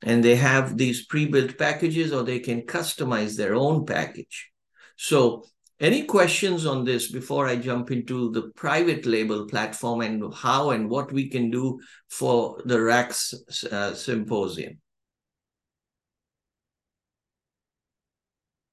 [0.04, 4.50] and they have these pre-built packages or they can customize their own package.
[4.96, 5.46] So
[5.82, 10.88] any questions on this before I jump into the private label platform and how and
[10.88, 13.34] what we can do for the RAKS
[13.72, 14.80] uh, symposium?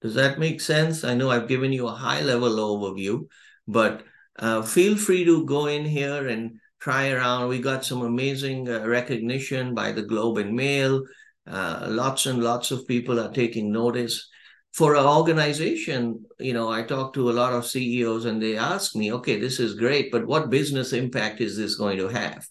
[0.03, 1.03] Does that make sense?
[1.03, 3.27] I know I've given you a high level overview,
[3.67, 4.05] but
[4.39, 7.49] uh, feel free to go in here and try around.
[7.49, 11.05] We got some amazing uh, recognition by the Globe and Mail.
[11.47, 14.29] Uh, lots and lots of people are taking notice.
[14.75, 18.95] For an organization, you know, I talk to a lot of CEOs and they ask
[18.95, 22.47] me, okay, this is great, but what business impact is this going to have?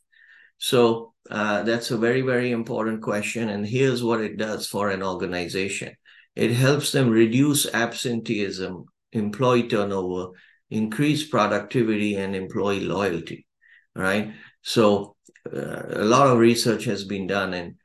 [0.58, 3.50] So uh, that's a very, very important question.
[3.50, 5.96] And here's what it does for an organization
[6.36, 10.34] it helps them reduce absenteeism, employee turnover,
[10.70, 13.48] increase productivity, and employee loyalty.
[13.96, 14.34] Right.
[14.62, 15.16] So
[15.52, 17.76] uh, a lot of research has been done, and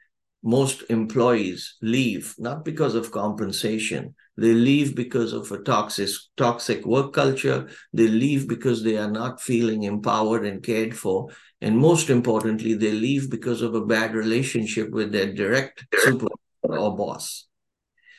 [0.43, 7.13] most employees leave not because of compensation they leave because of a toxic toxic work
[7.13, 7.69] culture.
[7.93, 11.29] They leave because they are not feeling empowered and cared for.
[11.61, 16.97] And most importantly they leave because of a bad relationship with their direct supervisor or
[16.97, 17.47] boss.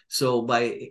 [0.08, 0.90] So by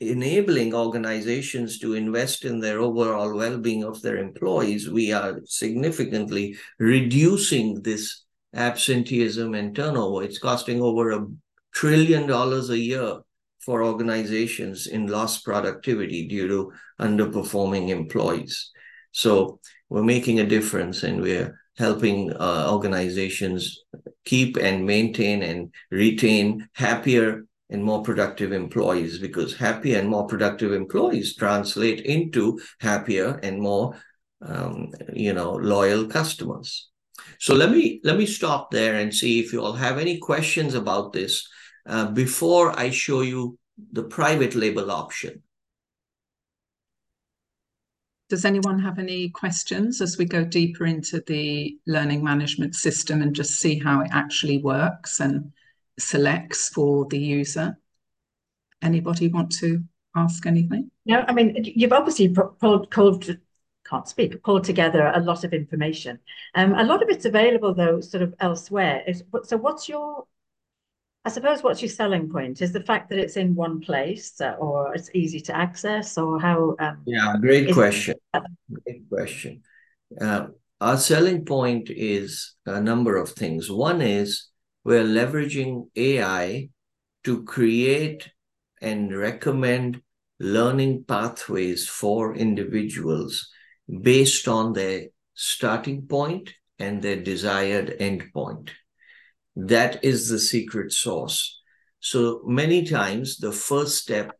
[0.00, 7.80] enabling organizations to invest in their overall well-being of their employees we are significantly reducing
[7.82, 10.24] this absenteeism and turnover.
[10.24, 11.26] It's costing over a
[11.72, 13.20] trillion dollars a year
[13.64, 18.70] for organizations in lost productivity due to underperforming employees.
[19.12, 23.82] So we're making a difference and we're helping uh, organizations
[24.24, 30.72] keep and maintain and retain happier and more productive employees because happy and more productive
[30.72, 33.96] employees translate into happier and more
[34.42, 36.90] um, you know loyal customers
[37.38, 40.74] so let me let me stop there and see if you all have any questions
[40.74, 41.48] about this
[41.86, 43.58] uh, before i show you
[43.92, 45.42] the private label option
[48.28, 53.34] does anyone have any questions as we go deeper into the learning management system and
[53.34, 55.52] just see how it actually works and
[55.98, 57.78] selects for the user.
[58.82, 59.84] Anybody want to
[60.16, 60.90] ask anything?
[61.06, 63.36] No, I mean, you've obviously pulled, called,
[63.86, 66.18] can't speak, pulled together a lot of information.
[66.54, 69.04] Um, a lot of it's available though, sort of elsewhere.
[69.44, 70.26] So what's your,
[71.26, 72.60] I suppose what's your selling point?
[72.60, 76.38] Is the fact that it's in one place uh, or it's easy to access or
[76.38, 76.76] how?
[76.78, 78.16] Um, yeah, great question.
[78.84, 79.62] Great question.
[80.20, 80.48] Uh,
[80.82, 83.70] our selling point is a number of things.
[83.70, 84.48] One is
[84.84, 86.68] we're leveraging AI
[87.24, 88.28] to create
[88.82, 90.02] and recommend
[90.38, 93.48] learning pathways for individuals
[94.02, 98.70] based on their starting point and their desired endpoint.
[99.56, 101.60] That is the secret sauce.
[102.00, 104.32] So many times, the first step,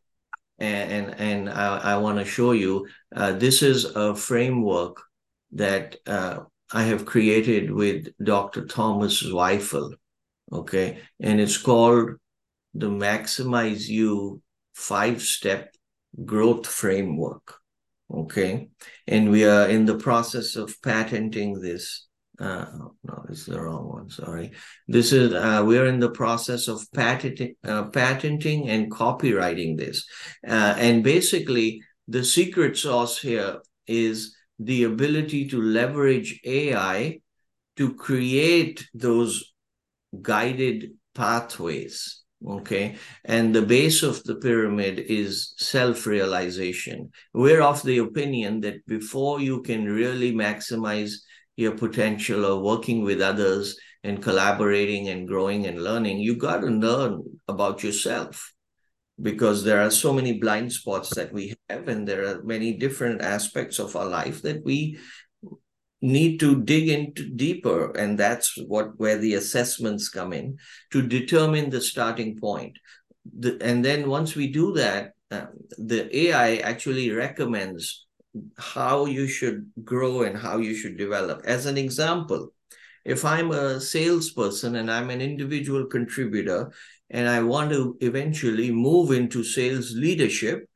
[0.59, 5.01] and and, I, I want to show you, uh, this is a framework
[5.51, 8.65] that uh, I have created with Dr.
[8.65, 9.95] Thomas Zweifel
[10.51, 12.11] okay and it's called
[12.73, 14.39] the MaximizeU
[14.73, 15.73] five step
[16.23, 17.55] growth framework
[18.13, 18.69] okay
[19.07, 22.07] and we are in the process of patenting this
[22.39, 22.65] uh,
[23.03, 24.51] no this is the wrong one sorry.
[24.87, 30.05] This is uh, we're in the process of patenting uh, patenting and copywriting this.
[30.47, 37.19] Uh, and basically the secret sauce here is the ability to leverage ai
[37.75, 39.53] to create those
[40.21, 42.95] guided pathways okay?
[43.23, 47.11] And the base of the pyramid is self-realization.
[47.33, 51.13] We're of the opinion that before you can really maximize
[51.55, 56.67] your potential of working with others and collaborating and growing and learning you got to
[56.67, 58.51] learn about yourself.
[59.21, 63.21] Because there are so many blind spots that we have and there are many different
[63.21, 64.99] aspects of our life that we
[66.01, 70.57] need to dig into deeper and that's what where the assessments come in
[70.91, 72.77] to determine the starting point.
[73.39, 78.04] The, and then once we do that uh, the ai actually recommends
[78.57, 82.49] how you should grow and how you should develop as an example
[83.03, 86.71] if i'm a salesperson and i'm an individual contributor
[87.09, 90.67] and i want to eventually move into sales leadership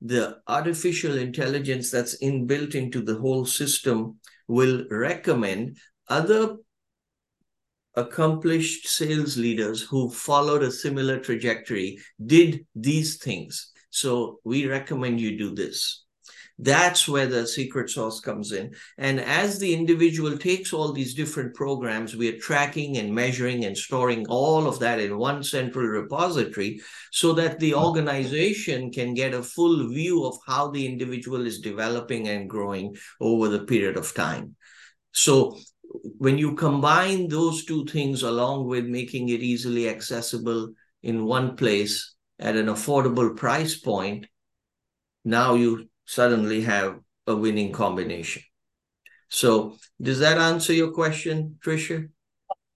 [0.00, 5.76] the artificial intelligence that's inbuilt into the whole system will recommend
[6.08, 6.56] other
[7.98, 13.72] accomplished sales leaders who followed a similar trajectory did these things.
[13.90, 16.04] So we recommend you do this.
[16.60, 18.74] That's where the secret sauce comes in.
[18.96, 23.78] And as the individual takes all these different programs, we are tracking and measuring and
[23.78, 26.80] storing all of that in one central repository
[27.12, 27.78] so that the hmm.
[27.78, 33.48] organization can get a full view of how the individual is developing and growing over
[33.48, 34.56] the period of time.
[35.12, 35.58] So
[36.18, 42.14] when you combine those two things along with making it easily accessible in one place
[42.40, 44.26] at an affordable price point,
[45.24, 48.42] now you suddenly have a winning combination.
[49.28, 52.08] So does that answer your question, Tricia?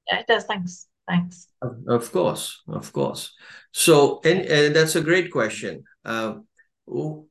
[0.06, 0.44] Yeah, it does.
[0.44, 0.86] Thanks.
[1.08, 1.48] Thanks.
[1.88, 3.34] Of course, of course.
[3.72, 5.84] So, and, and that's a great question.
[6.04, 6.34] Uh,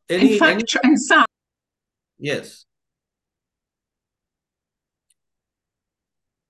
[0.09, 0.89] any, In fact, any...
[0.89, 1.25] and Sam.
[2.17, 2.65] Yes.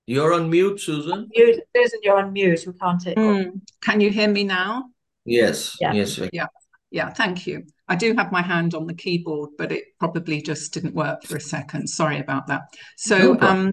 [0.06, 1.28] You're on mute, Susan.
[1.34, 2.64] Mute, Susan, you're on mute.
[2.66, 3.14] We can't hear.
[3.14, 3.60] Mm.
[3.82, 4.90] Can you hear me now?
[5.24, 5.76] Yes.
[5.78, 5.92] Yeah.
[5.92, 6.18] Yes.
[6.32, 6.46] Yeah.
[6.90, 7.10] Yeah.
[7.10, 7.64] Thank you.
[7.88, 11.36] I do have my hand on the keyboard, but it probably just didn't work for
[11.36, 11.88] a second.
[11.88, 12.62] Sorry about that.
[12.96, 13.72] So, um,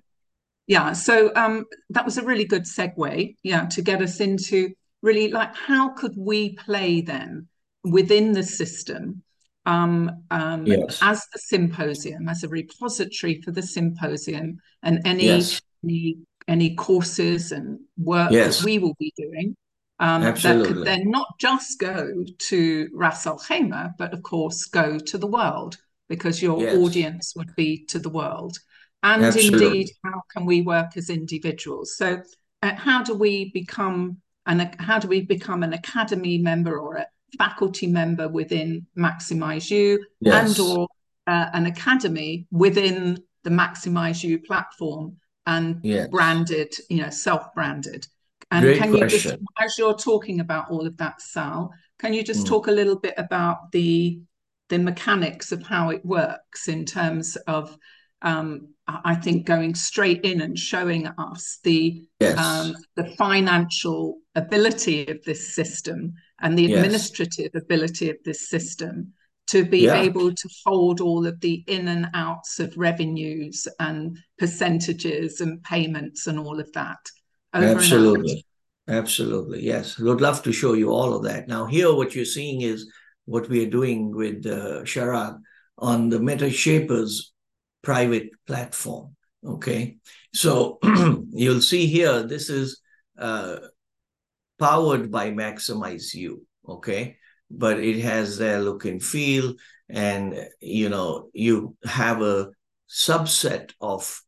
[0.68, 5.32] yeah, so um, that was a really good segue, yeah, to get us into really
[5.32, 7.48] like how could we play then
[7.84, 9.24] within the system
[9.66, 11.00] um, um, yes.
[11.02, 15.62] as the symposium, as a repository for the symposium, and any yes.
[15.84, 16.18] any
[16.48, 18.60] any courses and work yes.
[18.60, 19.56] that we will be doing
[20.00, 24.98] um, that could then not just go to Ras Al Khaimah, but of course go
[24.98, 25.78] to the world
[26.08, 26.78] because your yes.
[26.78, 28.58] audience would be to the world.
[29.04, 29.68] And Absolutely.
[29.68, 31.96] indeed, how can we work as individuals?
[31.96, 32.22] So,
[32.62, 37.08] uh, how do we become an how do we become an academy member or a
[37.38, 40.60] faculty member within MaximizeU, yes.
[40.60, 40.88] and or
[41.28, 45.18] uh, an academy within the MaximizeU platform?
[45.50, 46.10] and Yes.
[46.10, 48.08] branded, you know, self-branded.
[48.52, 49.28] And Great can you just,
[49.60, 52.50] as you're talking about all of that, Sal, can you just Mm.
[52.50, 54.22] talk a little bit about the
[54.70, 57.76] the mechanics of how it works in terms of
[58.22, 62.38] um, I think going straight in and showing us the Yes.
[62.38, 66.76] um, the financial ability of this system and the Yes.
[66.76, 69.14] administrative ability of this system
[69.48, 70.02] to be Yeah.
[70.02, 76.28] able to hold all of the in and outs of revenues and percentages and payments
[76.28, 77.00] and all of that.
[77.54, 78.46] Absolutely.
[78.88, 79.62] Absolutely.
[79.62, 79.98] Yes.
[80.00, 81.48] Would love to show you all of that.
[81.48, 82.90] Now, here, what you're seeing is
[83.26, 85.40] what we are doing with uh, Sharad
[85.78, 87.32] on the Meta Shapers
[87.84, 89.16] private platform.
[89.46, 89.98] Okay.
[90.34, 90.80] So
[91.30, 92.82] you'll see here, this is
[93.18, 93.58] uh,
[94.58, 96.40] powered by MaximizeU.
[96.68, 97.18] Okay.
[97.52, 99.54] But it has their look and feel.
[99.88, 102.50] And, you know, you have a
[102.90, 104.22] subset of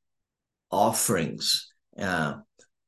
[0.71, 2.35] offerings uh,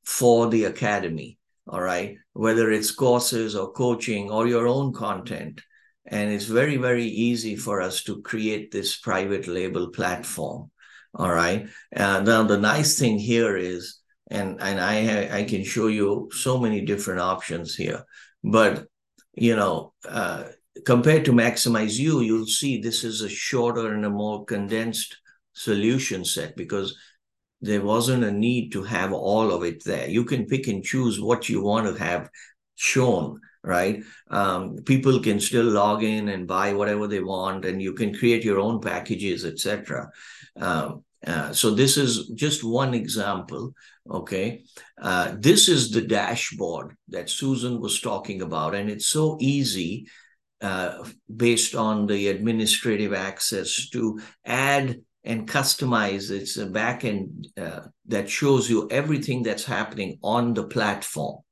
[0.04, 1.38] for the academy
[1.68, 2.18] all right?
[2.34, 5.62] Whether it's courses or coaching or your own content.
[6.06, 10.70] And it's very very easy for us to create this private label platform
[11.16, 11.68] all right?
[11.92, 16.58] And now the nice thing here is and and i i can show you so
[16.58, 18.04] many different options here
[18.44, 18.86] but
[19.36, 20.46] you know uh,
[20.86, 25.18] compared to MaximizeU you'll see this is a shorter and a more condensed
[25.54, 26.98] solution set because
[27.64, 30.10] there wasn't a need to have all of it there.
[30.10, 32.30] You can pick and choose what you want to have
[32.76, 34.04] shown, right?
[34.30, 38.44] Um, people can still log in and buy whatever they want, and you can create
[38.44, 40.10] your own packages, etc.
[40.60, 43.74] Um, uh, so this is just one example.
[44.12, 44.66] Okay,
[45.02, 50.08] uh, this is the dashboard that Susan was talking about, and it's so easy
[50.60, 56.30] uh, based on the administrative access to add and customize.
[56.32, 61.44] It's a backend uh, that shows you everything that's happening on the platform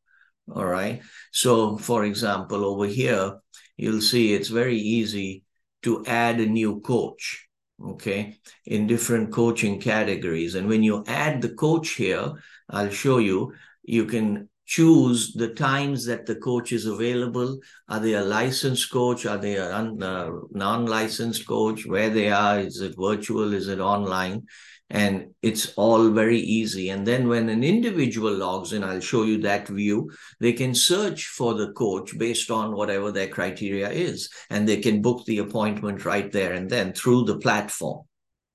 [0.53, 1.01] all right?
[1.31, 3.39] So for example over here
[3.77, 5.43] you'll see it's very easy
[5.83, 7.47] to add a new coach
[7.83, 10.55] okay in different coaching categories.
[10.55, 12.33] And when you add the coach here
[12.69, 13.53] i'll show you
[13.83, 17.59] you can choose the times that the coach is available.
[17.89, 19.25] Are they a licensed coach?
[19.25, 21.85] Are they a uh, non-licensed coach?
[21.85, 22.57] Where they are?
[22.57, 23.53] Is it virtual?
[23.53, 24.47] Is it online?
[24.89, 26.87] And it's all very easy.
[26.87, 30.09] And then when an individual logs in, I'll show you that view.
[30.39, 35.01] They can search for the coach based on whatever their criteria is, and they can
[35.01, 38.05] book the appointment right there and then through the platform.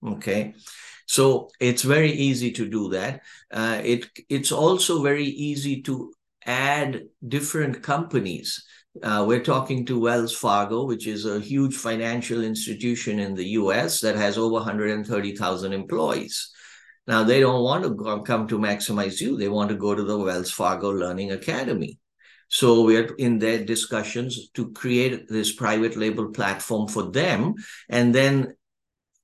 [0.03, 0.55] Okay.
[1.07, 3.23] So it's very easy to do that.
[3.51, 6.13] Uh, it it's also very easy to
[6.45, 8.65] add different companies.
[9.03, 14.01] Uh, we're talking to Wells Fargo, which is a huge financial institution in the U.S.
[14.01, 16.51] that has over 130,000 employees.
[17.07, 20.19] Now they don't want to go, come to MaximizeU; they want to go to the
[20.19, 21.99] Wells Fargo Learning Academy.
[22.49, 27.55] So we're in their discussions to create this private label platform for them,
[27.89, 28.57] and then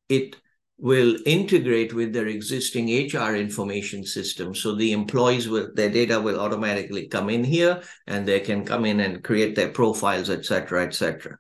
[0.09, 0.37] it
[0.79, 4.55] will integrate with their existing HR information system.
[4.55, 8.85] So the employees will their data will automatically come in here and they can come
[8.85, 11.39] in and create their profiles, etc., etc.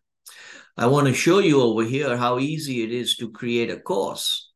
[0.76, 4.50] I want to show you over here how easy it is to create a course,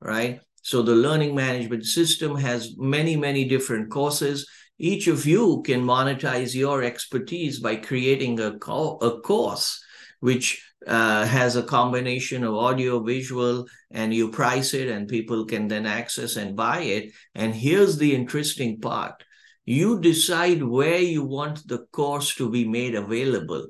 [0.00, 0.40] right?
[0.62, 4.48] So the learning management system has many, many different courses.
[4.78, 9.82] Each of you can monetize your expertise by creating a, co- a course,
[10.20, 15.68] which uh, has a combination of audio, visual, and you price it, and people can
[15.68, 17.12] then access and buy it.
[17.34, 19.22] And here's the interesting part
[19.66, 23.66] you decide where you want the course to be made available.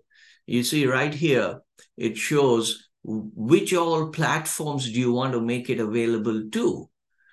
[0.46, 1.60] You see, right here,
[1.96, 6.88] it shows which all platforms do you want to make it available to.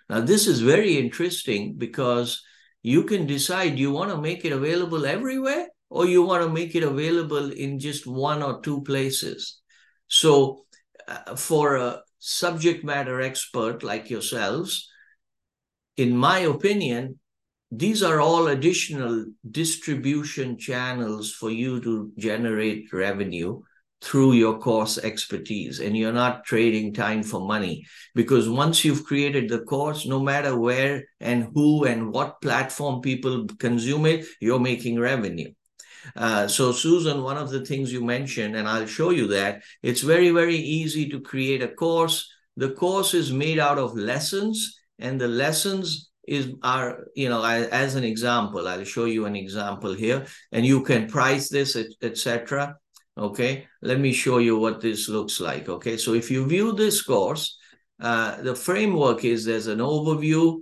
[0.10, 2.42] Now, this is very interesting because
[2.82, 6.76] you can decide you want to make it available everywhere or you want to make
[6.76, 9.60] it available in just one or two places.
[10.08, 10.66] So,
[11.08, 14.90] uh, for a subject matter expert like yourselves,
[15.96, 17.20] in my opinion,
[17.72, 23.62] these are all additional distribution channels for you to generate revenue
[24.02, 25.80] through your course expertise.
[25.80, 27.86] And you're not trading time for money
[28.16, 33.48] because once you've created the course, no matter where and who and what platform people
[33.60, 35.52] consume it, you're making revenue.
[36.16, 40.02] Uh, so, Susan, one of the things you mentioned, and I'll show you that, it's
[40.02, 42.30] very, very easy to create a course.
[42.56, 47.96] The course is made out of lessons, and the lessons is are you know as
[47.96, 48.68] an example.
[48.68, 52.76] I'll show you an example here and you can price this etc
[53.18, 53.68] okay?
[53.82, 55.70] Let me show you what this looks like.
[55.70, 55.98] Okay?
[55.98, 57.58] So if you view this course
[58.00, 60.60] uh, the framework is there's an overview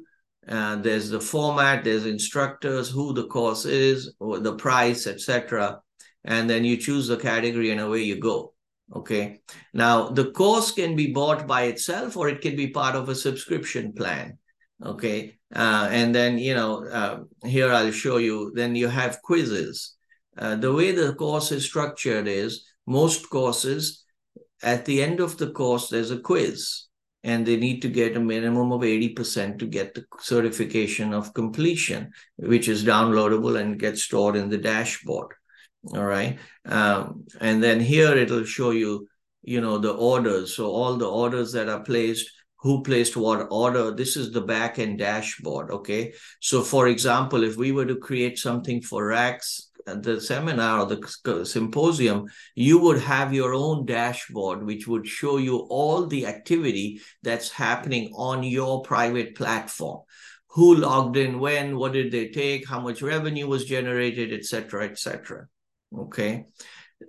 [0.48, 5.80] Uh, there's the format, there's instructors, who the course is, or the price, etc.
[6.24, 8.54] And then you choose the category and away you go.
[8.94, 9.42] Okay.
[9.74, 13.16] Now the course can be bought by itself or it can be part of a
[13.16, 14.38] subscription plan.
[14.84, 15.38] Okay.
[15.56, 19.96] Uh, and then, you know, uh, here I'll show you, then you have quizzes.
[20.38, 24.04] Uh, the way the course is structured is most courses,
[24.62, 26.86] at the end of the course, there's a quiz
[27.26, 32.12] and they need to get a minimum of 80% to get the certification of completion,
[32.36, 35.32] which is downloadable and gets stored in the dashboard.
[35.96, 36.38] All right.
[36.66, 39.08] Um, and then here it'll show you,
[39.42, 40.56] you know, the orders.
[40.56, 43.90] So all the orders that are placed, who placed what order.
[43.92, 45.72] This is the back end dashboard.
[45.72, 46.14] Okay.
[46.42, 51.46] So for example, if we were to create something for RAKS the seminar or the
[51.46, 57.50] symposium, you would have your own dashboard, which would show you all the activity that's
[57.50, 60.02] happening on your private platform.
[60.50, 65.48] Who logged in when, what did they take, how much revenue was generated, etc., etc.
[65.96, 66.46] Okay.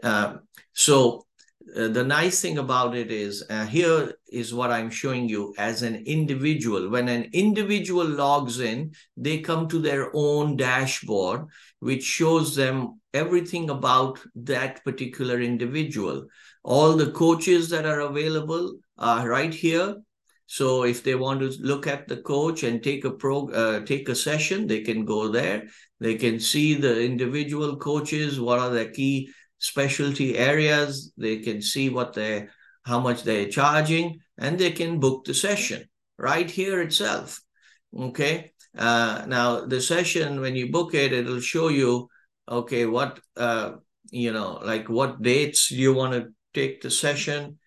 [0.03, 0.39] Uh,
[0.73, 1.26] so
[1.75, 5.83] uh, the nice thing about it is uh, here is what I'm showing you as
[5.83, 6.89] an individual.
[6.89, 11.47] When an individual logs in, they come to their own dashboard,
[11.81, 16.27] which shows them everything about that particular individual.
[16.63, 19.97] All the coaches that are available are right here.
[20.47, 24.09] So if they want to look at the coach and take a pro, uh, take
[24.09, 25.65] a session, they can go there.
[25.99, 31.13] They can see the individual coaches, what are the key specialty areas.
[31.17, 32.49] They can see what they
[32.85, 35.89] how much they're charging, and they can book the session
[36.19, 37.41] right here itself.
[37.97, 38.53] Okay.
[38.77, 42.09] Uh, now the session, when you book it, it'll show you,
[42.49, 43.73] okay, what uh,
[44.11, 47.59] you know, like what dates you want to take the session,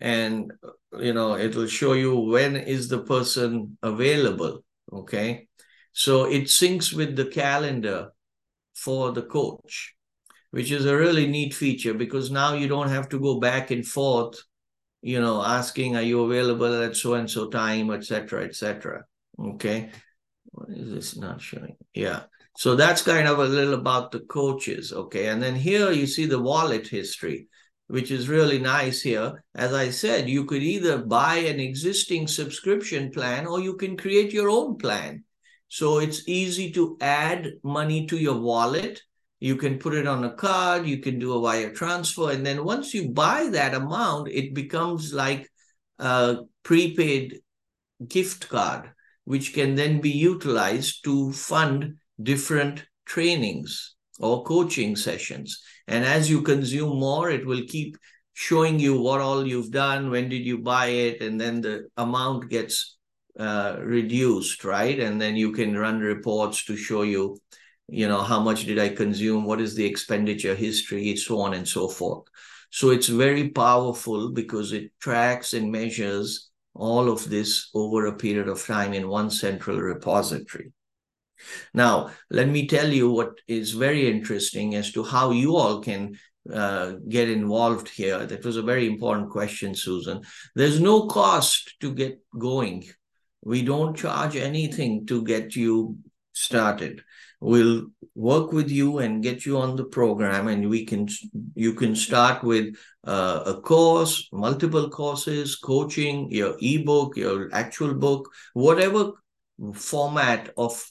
[0.00, 0.52] and
[0.98, 4.64] you know, it'll show you when is the person available.
[4.92, 5.48] Okay.
[5.92, 8.12] So it syncs with the calendar
[8.74, 9.96] for the coach
[10.50, 13.86] which is a really neat feature because now you don't have to go back and
[13.86, 14.42] forth,
[15.02, 19.04] you know, asking, are you available at so and so time, etc., etc.
[19.38, 19.90] Okay.
[20.50, 21.76] What is this not showing?
[21.94, 22.22] Yeah.
[22.56, 24.92] So that's kind of a little about the coaches.
[24.92, 25.26] Okay.
[25.28, 27.46] And then here you see the wallet history,
[27.86, 29.44] which is really nice here.
[29.54, 34.32] As I said, you could either buy an existing subscription plan or you can create
[34.32, 35.24] your own plan.
[35.68, 39.02] So it's easy to add money to your wallet
[39.40, 42.30] you can put it on a card, you can do a wire transfer.
[42.30, 45.48] And then once you buy that amount, it becomes like
[45.98, 47.40] a prepaid
[48.06, 48.90] gift card,
[49.24, 55.62] which can then be utilized to fund different trainings or coaching sessions.
[55.86, 57.96] And as you consume more, it will keep
[58.34, 62.48] showing you what all you've done, when did you buy it, and then the amount
[62.48, 62.96] gets
[63.38, 64.98] uh, reduced, right?
[64.98, 67.38] And then you can run reports to show you
[67.88, 69.44] you know how much did i consume?
[69.44, 71.16] What is the expenditure history?
[71.16, 72.24] So on and so forth.
[72.70, 78.46] So it's very powerful because it tracks and measures all of this over a period
[78.48, 80.72] of time in one central repository.
[81.72, 86.18] Now let me tell you what is very interesting as to how you all can
[86.52, 88.26] uh, get involved here.
[88.26, 90.22] That was a very important question susan.
[90.54, 92.84] There's no cost to get going.
[93.42, 95.98] We don't charge anything to get you
[96.32, 97.02] started
[97.40, 101.08] we'll work with you and get you on the program and we can
[101.54, 102.74] you can start with
[103.04, 109.12] uh, a course multiple courses coaching your ebook your actual book whatever
[109.74, 110.84] format of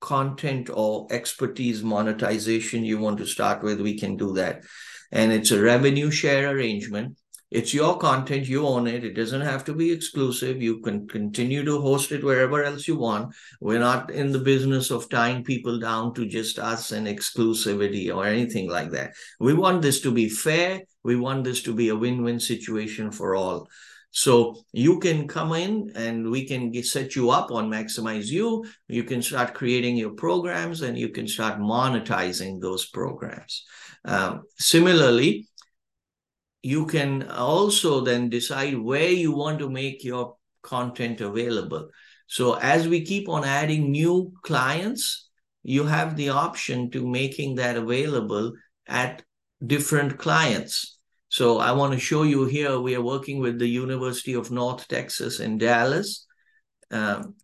[0.00, 4.62] content or expertise monetization you want to start with we can do that.
[5.12, 7.18] And it's a revenue share arrangement
[7.50, 9.04] it's your content, you own it.
[9.04, 10.62] It doesn't have to be exclusive.
[10.62, 13.34] You can continue to host it wherever else you want.
[13.60, 18.24] We're not in the business of tying people down to just us and exclusivity or
[18.24, 19.14] anything like that.
[19.40, 20.82] We want this to be fair.
[21.02, 23.68] We want this to be a win win situation for all.
[24.12, 28.66] So you can come in and we can get, set you up on MaximizeU.
[28.88, 33.64] You can start creating your programs and you can start monetizing those programs.
[34.04, 35.48] Um, similarly,
[36.62, 41.88] you can also then decide where you want to make your content available.
[42.26, 45.28] So as we keep on adding new clients,
[45.62, 48.52] you have the option to making that available
[48.86, 49.22] at
[49.66, 50.98] different clients.
[51.28, 54.88] So I want to show you here, we are working with the University of North
[54.88, 56.26] Texas in Dallas,
[56.90, 57.34] um,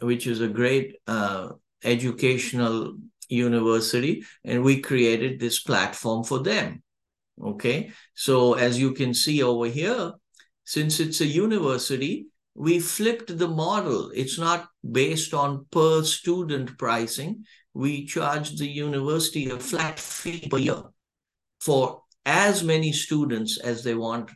[0.00, 1.50] which is a great uh,
[1.82, 2.94] educational
[3.28, 4.24] university.
[4.44, 6.82] And we created this platform for them.
[7.40, 10.12] Okay, so as you can see over here,
[10.64, 14.10] since it's a university, we flipped the model.
[14.14, 17.44] It's not based on per student pricing.
[17.74, 20.82] We charge the university a flat fee per year
[21.60, 24.30] for as many students as they want,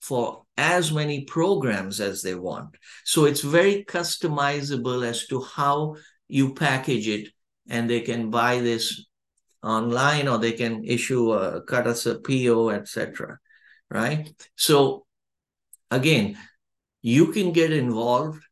[0.00, 2.76] for as many programs as they want.
[3.04, 5.96] So it's very customizable as to how
[6.28, 7.28] you package it,
[7.68, 9.06] and they can buy this
[9.62, 13.38] online or they can issue a cut us a PO, etc.
[13.90, 14.32] Right?
[14.56, 15.06] So
[15.90, 16.38] again,
[17.02, 18.42] you can get involved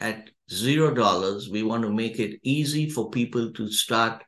[0.00, 1.48] at zero dollars.
[1.50, 4.24] We want to make it easy for people to start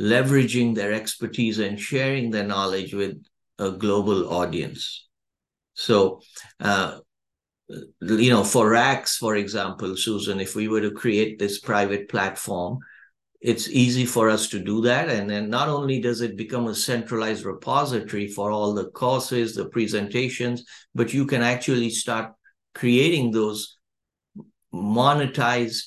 [0.00, 3.16] leveraging their expertise and sharing their knowledge with
[3.58, 5.08] a global audience.
[5.74, 6.20] So,
[6.60, 6.98] uh,
[7.68, 12.78] you know, for RAKS, for example, Susan, if we were to create this private platform,
[13.46, 15.08] it's easy for us to do that.
[15.08, 19.68] And then not only does it become a centralized repository for all the courses, the
[19.68, 20.64] presentations,
[20.96, 22.32] but you can actually start
[22.74, 23.78] creating those
[24.74, 25.84] monetized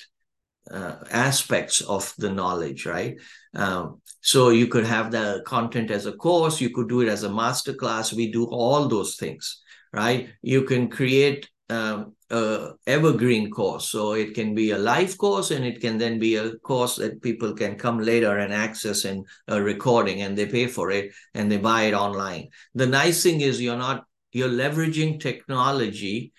[0.72, 3.18] uh, aspects of the knowledge, right?
[3.54, 7.24] Um, so you could have the content as a course, you could do it as
[7.24, 8.14] a master class.
[8.14, 10.30] We do all those things, right?
[10.42, 15.66] You can create um, a evergreen course, so it can be a live course, and
[15.66, 19.62] it can then be a course that people can come later and access in a
[19.62, 22.50] recording, and they pay for it and they buy it online.
[22.76, 26.32] The nice thing is you're not you're leveraging technology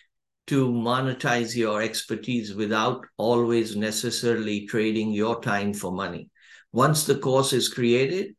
[0.47, 6.29] to monetize your expertise without always necessarily trading your time for money.
[6.73, 8.35] Once the course is created,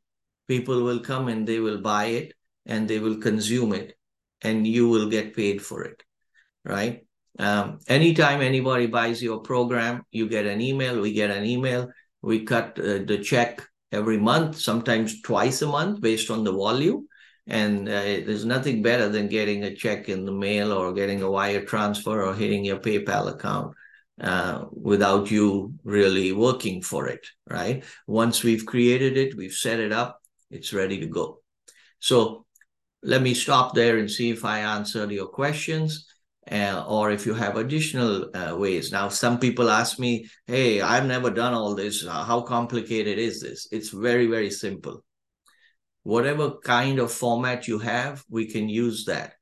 [0.47, 2.33] people will come and they will buy it
[2.65, 3.97] and they will consume it
[4.41, 6.01] and you will get paid for it,
[6.65, 7.05] right?
[7.39, 11.89] Um, anytime anybody buys your program, you get an email, we get an email,
[12.21, 13.61] we cut uh, the check
[13.91, 17.07] every month, sometimes twice a month based on the volume.
[17.47, 21.31] And uh, there's nothing better than getting a check in the mail or getting a
[21.31, 23.75] wire transfer or hitting your PayPal account
[24.21, 27.83] uh, without you really working for it, right?
[28.07, 30.21] Once we've created it, we've set it up,
[30.51, 31.41] it's ready to go.
[31.99, 32.45] So
[33.01, 36.10] let me stop there and see if I answered your questions.
[36.49, 38.91] Uh, or if you have additional uh, ways.
[38.91, 42.05] Now, some people ask me, hey, I've never done all this.
[42.05, 43.67] How complicated is this?
[43.71, 45.03] It's very, very simple
[46.03, 49.33] whatever kind of format you have, we can use that.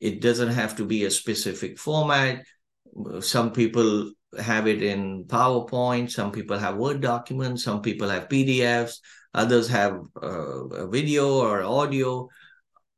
[0.00, 2.44] It doesn't have to be a specific format.
[3.20, 8.98] Some people have it in PowerPoint, some people have Word documents, some people have PDFs,
[9.34, 12.28] others have uh, video or audio.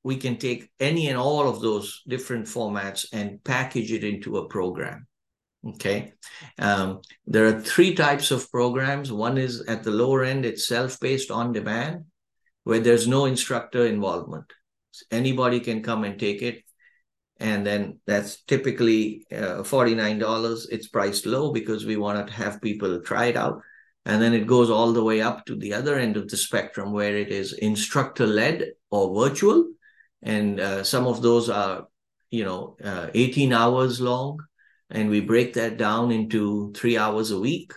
[0.02, 4.48] We can take any and all of those different formats and package it into a
[4.48, 5.06] program.
[5.66, 6.14] Okay.
[6.58, 9.12] Um, there are three types of programs.
[9.12, 12.04] One is at the lower end, it's self paced on demand
[12.64, 14.44] where there's no instructor involvement.
[15.10, 16.62] Anybody can come and take it.
[17.38, 20.66] And then that's typically uh, $49.
[20.70, 23.62] It's priced low because we want to have people try it out.
[24.04, 26.92] And then it goes all the way up to the other end of the spectrum
[26.92, 29.70] where it is instructor led or virtual.
[30.22, 31.86] And uh, some of those are,
[32.30, 34.38] you know, uh, 18 hours long.
[34.90, 37.72] And we break that down into three hours a week.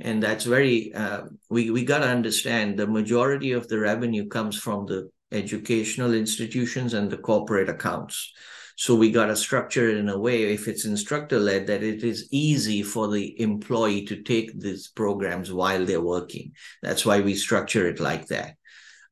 [0.00, 4.56] And that's very uh, we we got to understand the majority of the revenue comes
[4.56, 8.32] from the educational institutions and the corporate accounts.
[8.76, 12.04] So we got to structure it in a way if it's instructor led that it
[12.04, 16.52] is easy for the employee to take these programs while they're working.
[16.80, 18.54] That's why we structure it like that.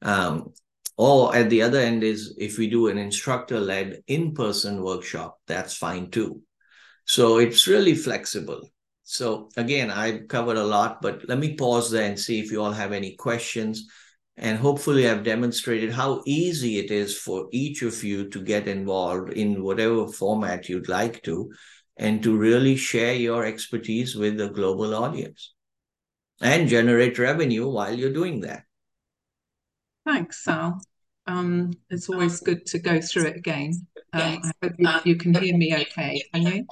[0.02, 0.52] Um,
[0.96, 5.76] or at the other end is if we do an instructor led in-person workshop that's
[5.76, 6.40] fine too
[7.04, 8.68] so it's really flexible
[9.08, 12.60] so again, I've covered a lot, but let me pause there and see if you
[12.60, 13.86] all have any questions.
[14.36, 19.32] And hopefully I've demonstrated how easy it is for each of you to get involved
[19.32, 21.52] in whatever format you'd like to,
[21.96, 25.54] and to really share your expertise with the global audience
[26.40, 28.64] and generate revenue while you're doing that.
[30.06, 30.80] Thanks, Sal.
[31.26, 33.86] Um, it's always good to go through it again.
[34.12, 36.22] Um, I hope you, you can hear me okay.
[36.32, 36.66] Can you?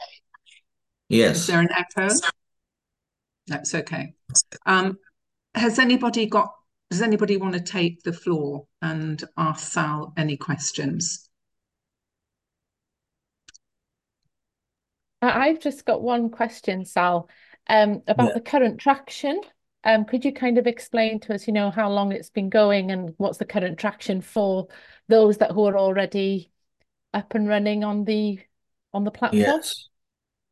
[1.09, 1.39] Yes.
[1.39, 2.15] Is there an echo?
[3.49, 4.15] That's okay.
[4.65, 4.99] Um,
[5.55, 6.53] has anybody got,
[6.91, 11.29] does anybody want to take the floor and ask Sal any questions?
[15.21, 17.29] I've just got one question, Sal,
[17.69, 18.35] um, about Yeah.
[18.35, 19.41] the current traction.
[19.85, 22.91] Um, could you kind of explain to us, you know, how long it's been going
[22.91, 24.69] and what's the current traction for
[25.09, 26.51] those that who are already
[27.15, 28.41] up and running on the
[28.95, 29.39] on the platform?
[29.39, 29.89] Yes.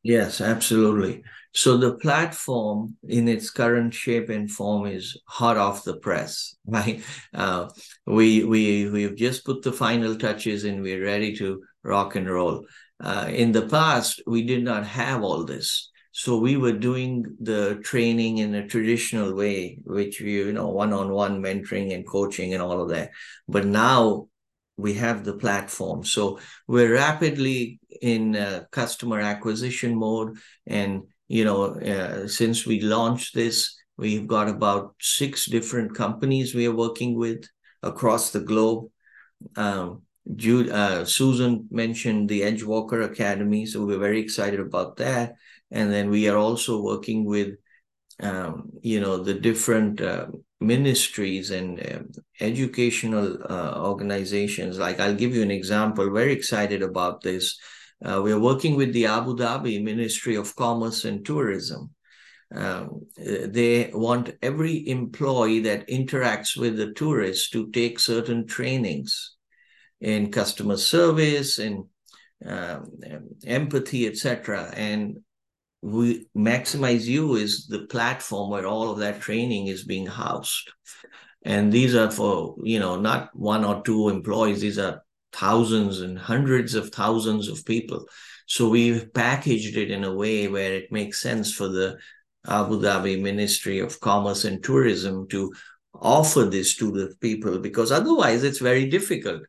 [0.05, 1.25] Yes, absolutely.
[1.55, 7.03] So the platform in its current shape and form is hot off the press, right?
[7.35, 7.71] Uh,
[8.07, 12.67] we we we've just put the final touches and we're ready to rock and roll.
[13.01, 15.91] uh, in the past, we did not have all this.
[16.13, 21.43] So we were doing the training in a traditional way, which we, you know, one-on-one
[21.43, 23.11] mentoring and coaching and all of that.
[23.49, 24.29] But now
[24.77, 26.05] we have the platform.
[26.05, 30.37] So we're rapidly in uh, customer acquisition mode.
[30.67, 36.67] And, you know, uh, since we launched this, we've got about six different companies we
[36.67, 37.45] are working with
[37.83, 38.91] across the globe.
[39.57, 40.03] Um,
[40.37, 45.35] Jude, uh, Susan mentioned the Edgewalker Academy, so we're very excited about that.
[45.73, 47.57] And then we are also working with,
[48.21, 50.27] um, you know, the different uh,
[50.61, 52.01] ministries and uh,
[52.41, 54.79] educational uh, organizations.
[54.79, 56.13] Like I'll give you an example.
[56.13, 57.59] Very excited about this.
[58.05, 61.91] Uh, we are working with the Abu Dhabi Ministry of Commerce and Tourism.
[62.55, 69.37] Um, they want every employee that interacts with the tourists to take certain trainings
[70.01, 71.85] in customer service and
[72.45, 72.85] um,
[73.47, 74.71] empathy, etc.
[74.77, 75.21] And
[75.83, 80.71] we MaximizeU is the platform where all of that training is being housed.
[81.45, 84.61] And these are for you know not one or two employees.
[84.61, 85.03] These are
[85.33, 88.07] thousands and hundreds of thousands of people.
[88.47, 91.99] So we've packaged it in a way where it makes sense for the
[92.49, 95.53] abu dhabi ministry of commerce and tourism to
[95.95, 99.43] offer this to the people because otherwise it's very difficult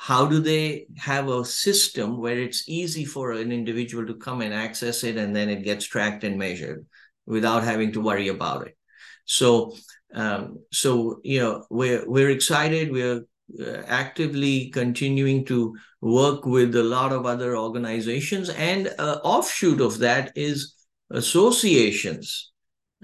[0.00, 4.54] how do they have a system where it's easy for an individual to come and
[4.54, 6.86] access it and then it gets tracked and measured
[7.26, 8.76] without having to worry about it?
[9.24, 9.74] So
[10.14, 12.92] um, so you know we're we're excited.
[12.92, 13.22] We're
[13.60, 18.50] uh, actively continuing to work with a lot of other organizations.
[18.50, 20.74] And uh, offshoot of that is
[21.10, 22.52] associations.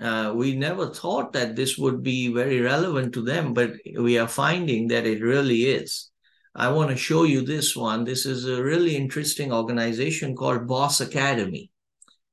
[0.00, 4.26] Uh, we never thought that this would be very relevant to them but we are
[4.26, 6.10] finding that it really is
[6.54, 8.04] I want to show you this one.
[8.04, 11.70] This is a really interesting organization called Boss Academy.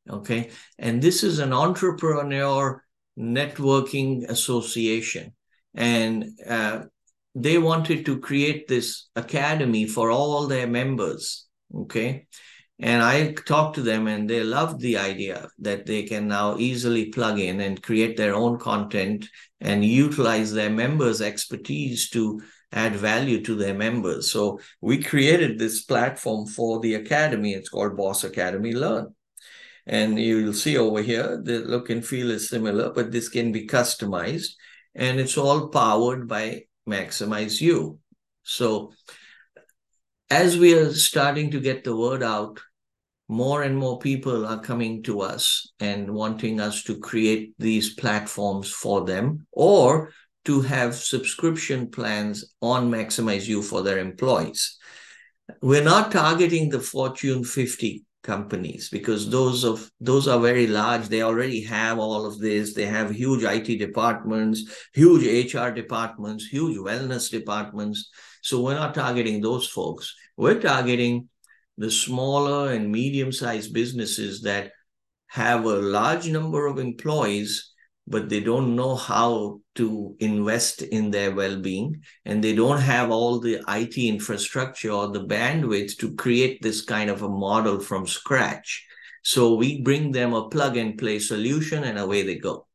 [0.09, 0.49] Okay.
[0.77, 2.83] And this is an entrepreneur
[3.17, 5.33] networking association.
[5.73, 6.83] And uh,
[7.33, 11.47] they wanted to create this academy for all their members.
[11.73, 12.27] Okay.
[12.79, 17.09] And I talked to them and they loved the idea that they can now easily
[17.09, 22.41] plug in and create their own content and utilize their members' expertise to
[22.71, 24.31] add value to their members.
[24.31, 27.53] So we created this platform for the academy.
[27.53, 29.13] It's called Boss Academy Learn.
[29.85, 33.67] And you'll see over here, the look and feel is similar, but this can be
[33.67, 34.51] customized
[34.95, 37.97] and it's all powered by MaximizeU.
[38.43, 38.93] So
[40.29, 42.61] as we are starting to get the word out,
[43.27, 48.69] more and more people are coming to us and wanting us to create these platforms
[48.69, 50.11] for them or
[50.45, 54.77] to have subscription plans on MaximizeU for their employees.
[55.61, 61.07] We're not targeting the Fortune 50 companies because those of those are very large.
[61.07, 62.73] They already have all of this.
[62.73, 68.09] They have huge IT departments huge HR departments huge wellness departments.
[68.41, 70.15] So we're not targeting those folks.
[70.37, 71.29] We're targeting
[71.77, 74.71] the smaller and medium sized businesses that
[75.27, 77.70] have a large number of employees
[78.11, 83.39] but they don't know how to invest in their well-being and they don't have all
[83.39, 88.85] the IT infrastructure or the bandwidth to create this kind of a model from scratch.
[89.23, 92.67] So we bring them a plug and play solution and away they go.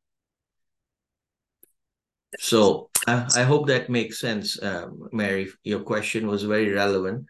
[2.39, 5.47] So I, hope that makes sense, uh, Mary.
[5.63, 7.25] Your question was very relevant.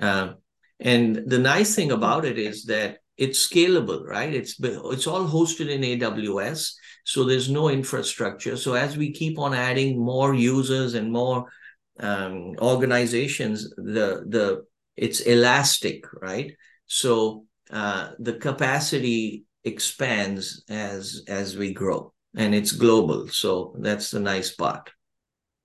[0.00, 0.34] Uh,
[0.80, 4.32] and the nice thing about it is that it's scalable, right?
[4.32, 6.72] It's it's all hosted in AWS
[7.04, 8.56] so there's no infrastructure.
[8.56, 11.46] So as we keep on adding more users and more
[11.98, 14.64] um, organizations, the the
[14.96, 16.52] it's elastic, right?
[16.86, 23.28] So uh, the capacity expands as as we grow, and it's global.
[23.28, 24.90] So that's the nice part.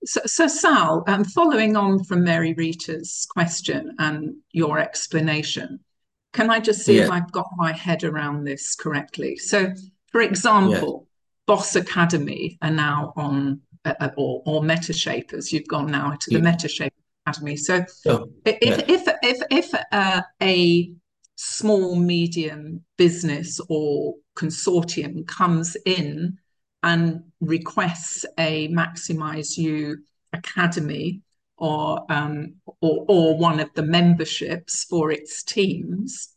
[0.04, 5.80] So, so Sal, um, following on from Mary Rita's question and your explanation,
[6.32, 7.04] can I just see yeah.
[7.04, 9.36] if I've got my head around this correctly?
[9.36, 9.72] So,
[10.12, 11.05] for example,
[11.46, 15.52] Boss Academy are now on, uh, uh or, or Metashapers.
[15.52, 16.52] You've gone now to the yeah.
[16.52, 16.90] Metashaper
[17.26, 17.56] Academy.
[17.56, 18.84] So oh, if, yeah.
[18.88, 20.92] if, if, if uh, a
[21.36, 26.38] small, medium business or consortium comes in
[26.82, 29.94] and requests a MaximizeU
[30.32, 31.22] Academy
[31.58, 36.36] or, um, or, or one of the memberships for its teams,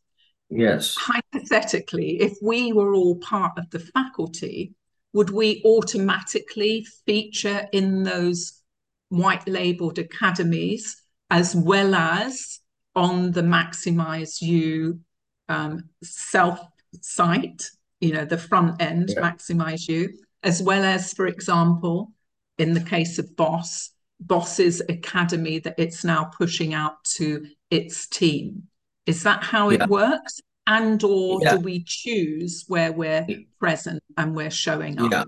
[0.50, 0.96] Yes.
[0.98, 4.74] Hypothetically, if we were all part of the faculty,
[5.14, 8.62] would we automatically feature in those
[9.10, 12.60] white labeled academies as well as
[12.96, 15.00] on the MaximizeU
[15.48, 16.60] um, self
[17.02, 17.64] site,
[18.00, 19.22] you know, the front end, yeah.
[19.22, 20.10] MaximizeU,
[20.44, 22.12] as well as, for example,
[22.58, 28.64] in the case of Boss, Boss's Academy that it's now pushing out to its team.
[29.06, 30.42] Is that how it works?
[30.70, 31.56] And or yeah.
[31.56, 33.26] do we choose where we're
[33.60, 35.12] present and we're showing up?
[35.12, 35.24] Yeah,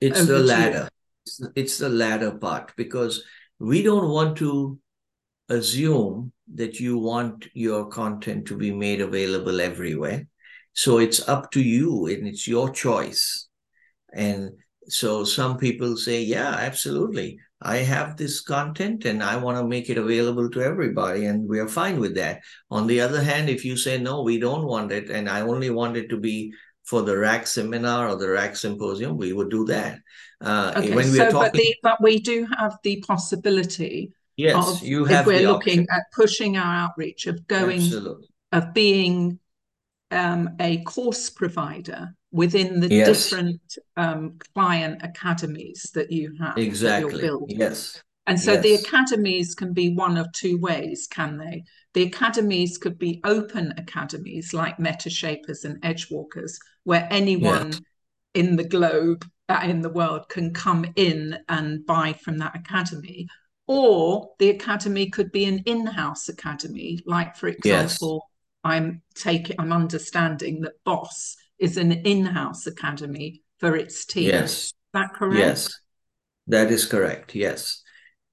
[0.00, 0.88] it's Over the latter.
[1.26, 3.22] It's, it's the latter part because
[3.58, 4.78] we don't want to
[5.50, 10.26] assume that you want your content to be made available everywhere.
[10.72, 13.48] So it's up to you and it's your choice.
[14.14, 14.52] And
[14.88, 17.40] so some people say, yeah, absolutely.
[17.62, 21.58] I have this content and I want to make it available to everybody, and we
[21.58, 22.40] are fine with that.
[22.70, 25.70] On the other hand, if you say, no, we don't want it, and I only
[25.70, 26.52] want it to be
[26.84, 29.98] for the RAK seminar or the RAK symposium, we would do that.
[30.40, 31.50] Uh, okay, when we so, are talking...
[31.50, 35.22] but, the, but we do have the possibility Yes, of, you have.
[35.22, 35.86] If we're looking option.
[35.90, 38.28] at pushing our outreach of going, Absolutely.
[38.52, 39.38] of being
[40.10, 43.06] um, a course provider within the yes.
[43.06, 46.58] different um, client academies that you have.
[46.58, 47.30] Exactly.
[47.48, 48.02] Yes.
[48.26, 48.62] And so yes.
[48.62, 51.62] the academies can be one of two ways, can they?
[51.94, 57.80] The academies could be open academies like Metashapers and Edgewalkers, where anyone yes.
[58.34, 63.28] in the globe, uh, in the world, can come in and buy from that academy
[63.66, 68.72] or the academy could be an in-house academy like for example yes.
[68.72, 74.28] i'm taking i'm understanding that boss is an in-house academy for its team.
[74.28, 74.52] Yes.
[74.52, 75.38] Is that correct?
[75.38, 75.80] Yes.
[76.46, 77.34] That is correct.
[77.34, 77.82] Yes.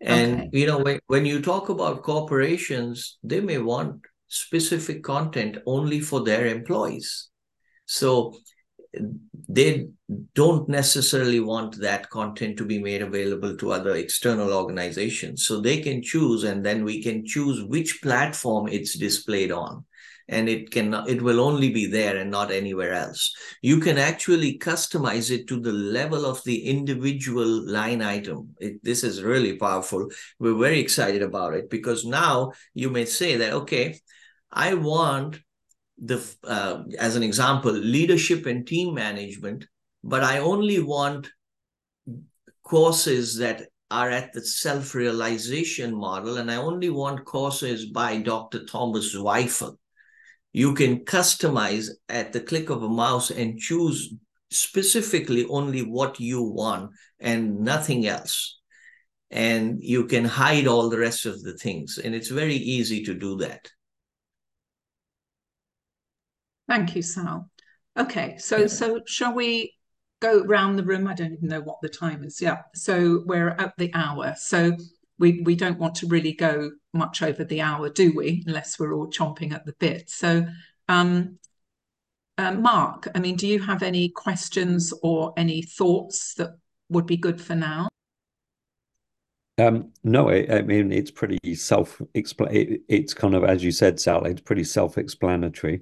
[0.01, 0.49] And okay.
[0.51, 6.24] you know when, when you talk about corporations they may want specific content only for
[6.24, 7.30] their employees.
[7.86, 8.36] So
[9.47, 9.88] they
[10.34, 15.45] don't necessarily want that content to be made available to other external organizations.
[15.45, 19.86] So they can choose, and then we can choose which platform it's displayed on.
[20.30, 23.34] And it can it will only be there and not anywhere else.
[23.61, 28.55] You can actually customize it to the level of the individual line item.
[28.59, 30.09] It, this is really powerful.
[30.39, 33.99] We're very excited about it because now you may say that okay,
[34.51, 35.39] I want
[35.97, 39.65] the uh, as an example leadership and team management
[40.03, 41.30] but i only want
[42.63, 49.15] courses that are at the self-realization model and i only want courses by dr thomas
[49.15, 49.78] zweifel
[50.54, 54.14] you can customize at the click of a mouse and choose
[54.49, 58.60] specifically only what you want and nothing else
[59.32, 63.14] and you can hide all the rest of the things and it's very easy to
[63.14, 63.68] do that
[66.68, 67.49] Thank you, Sal.
[67.97, 68.68] Okay, so yeah.
[68.68, 69.76] so shall we
[70.22, 71.08] go around the room?
[71.08, 72.41] I don't even know what the time is.
[72.41, 74.34] Yeah, so we're at the hour.
[74.38, 74.76] So
[75.20, 78.43] we we don't want to really go much over the hour, do we?
[78.45, 80.09] Unless we're all chomping at the bit.
[80.09, 80.45] So,
[80.87, 81.39] um,
[82.37, 86.57] uh, Mark, I mean, do you have any questions or any thoughts that
[86.89, 87.89] would be good for now?
[89.59, 93.99] Um, no, I, I, mean it's pretty self it, It's kind of as you said,
[93.99, 94.25] Sal.
[94.25, 95.81] It's pretty self-explanatory.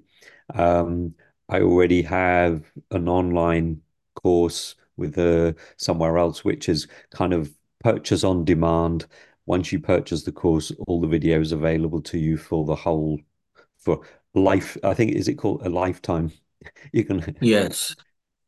[0.53, 1.15] Um,
[1.47, 3.81] I already have an online
[4.15, 9.05] course with uh, somewhere else, which is kind of purchase on demand.
[9.51, 13.19] Once you purchase the course, all the videos available to you for the whole
[13.77, 13.99] for
[14.33, 14.77] life.
[14.81, 16.31] I think is it called a lifetime?
[16.93, 17.93] You can yes,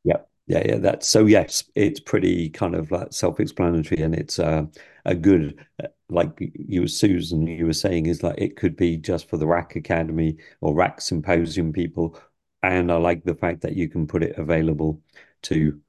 [0.06, 0.78] yep, yeah, yeah.
[0.78, 4.64] That's so yes, it's pretty kind of like self-explanatory, and it's uh,
[5.04, 9.28] a good uh, like you Susan you were saying is like it could be just
[9.30, 12.18] for the RAK Academy or RAK Symposium people,
[12.62, 15.01] and I like the fact that you can put it available
[15.43, 15.82] to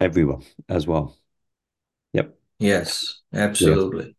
[0.00, 1.16] everyone as well.
[2.64, 2.84] Yep.
[2.84, 4.06] Yes, absolutely.
[4.06, 4.12] Yeah.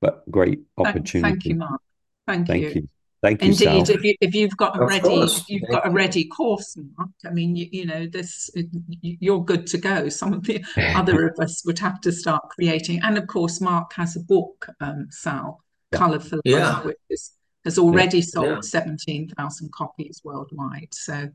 [0.00, 1.20] But great opportunity.
[1.20, 1.80] Thank, thank you, Mark.
[2.26, 2.68] Thank, thank you.
[2.70, 2.88] you.
[3.20, 3.48] Thank you.
[3.48, 3.96] Indeed, Sal.
[3.96, 5.40] if you if you've got a of ready course.
[5.40, 7.10] if you've Thank got a ready course, Mark.
[7.26, 8.48] I mean, you, you know, this
[9.02, 10.08] you're good to go.
[10.08, 13.92] Some of the other of us would have to start creating, and of course, Mark
[13.94, 15.62] has a book, um, Sal,
[15.92, 15.98] yeah.
[15.98, 16.80] Colourful, yeah.
[16.82, 17.32] which is,
[17.64, 18.24] has already yeah.
[18.24, 18.60] sold yeah.
[18.60, 20.94] seventeen thousand copies worldwide.
[20.94, 21.28] So,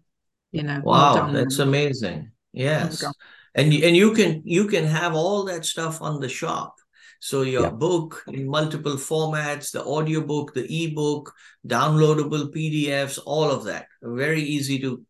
[0.53, 2.31] you know, wow, well that's amazing.
[2.53, 3.13] Yes, well
[3.55, 6.75] and and you can you can have all that stuff on the shop
[7.23, 7.69] so your yeah.
[7.69, 11.33] book in multiple formats, the audiobook, the ebook,
[11.65, 13.87] downloadable PDFs, all of that.
[14.01, 15.05] Very easy to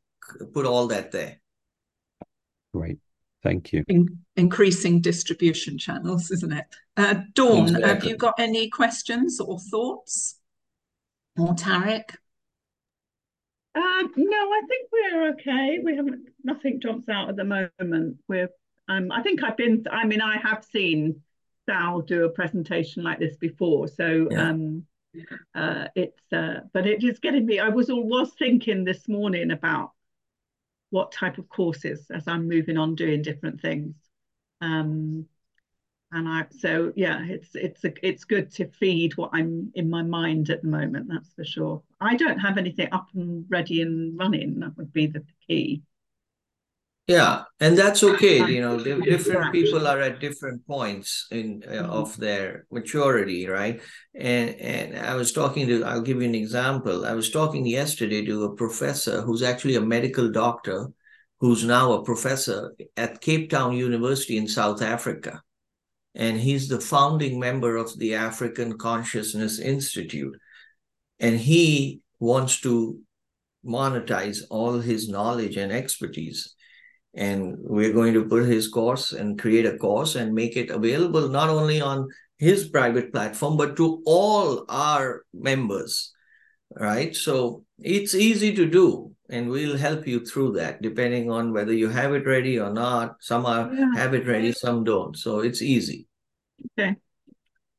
[0.53, 1.39] put all that there.
[2.71, 2.99] Great.
[3.41, 3.83] Thank you.
[3.87, 6.65] In increasing distribution channels, isn't it?
[6.95, 7.89] Uh, Dawn, exactly.
[7.89, 10.39] have you got any questions or thoughts?
[11.35, 12.15] Or Tarek?
[13.75, 15.79] Uh, no, I think we're okay.
[15.83, 18.17] We haven't, nothing jumps out at the moment.
[18.27, 18.49] We're,
[18.87, 21.21] um, I think I've been, I mean, I have seen
[21.65, 23.87] Sal do a presentation like this before.
[23.87, 24.49] So yeah.
[24.49, 24.85] um,
[25.55, 27.59] uh, it's uh, but it is getting me.
[27.59, 29.91] I was all was thinking this morning about
[30.89, 33.95] what type of courses as I'm moving on doing different things.
[34.61, 35.25] Um,
[36.13, 40.03] and I so yeah, it's it's a, it's good to feed what I'm in my
[40.03, 41.07] mind at the moment.
[41.09, 41.81] That's for sure.
[41.99, 44.59] I don't have anything up and ready and running.
[44.59, 45.81] That would be the key.
[47.07, 48.45] Yeah, and that's okay.
[48.49, 51.89] You know, different people are at different points in uh, mm-hmm.
[51.89, 53.81] of their maturity, right?
[54.15, 55.83] And and I was talking to.
[55.83, 57.05] I'll give you an example.
[57.05, 60.87] I was talking yesterday to a professor who's actually a medical doctor,
[61.41, 65.41] who's now a professor at Cape Town University in South Africa,
[66.15, 70.35] and he's the founding member of the African Consciousness Institute,
[71.19, 72.99] and he wants to
[73.65, 76.53] monetize all his knowledge and expertise.
[77.15, 81.29] And we're going to put his course and create a course and make it available
[81.29, 82.07] not only on
[82.37, 86.13] his private platform but to all our members
[86.75, 87.15] right?
[87.15, 91.89] So it's easy to do and we'll help you through that depending on whether you
[91.89, 93.93] have it ready or not some are yeah.
[93.95, 96.07] have it ready some don't so it's easy
[96.71, 96.95] okay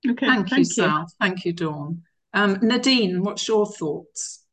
[0.09, 1.07] okay thank, thank you, Sal.
[1.21, 4.45] thank you dawn um, nadine what's your thoughts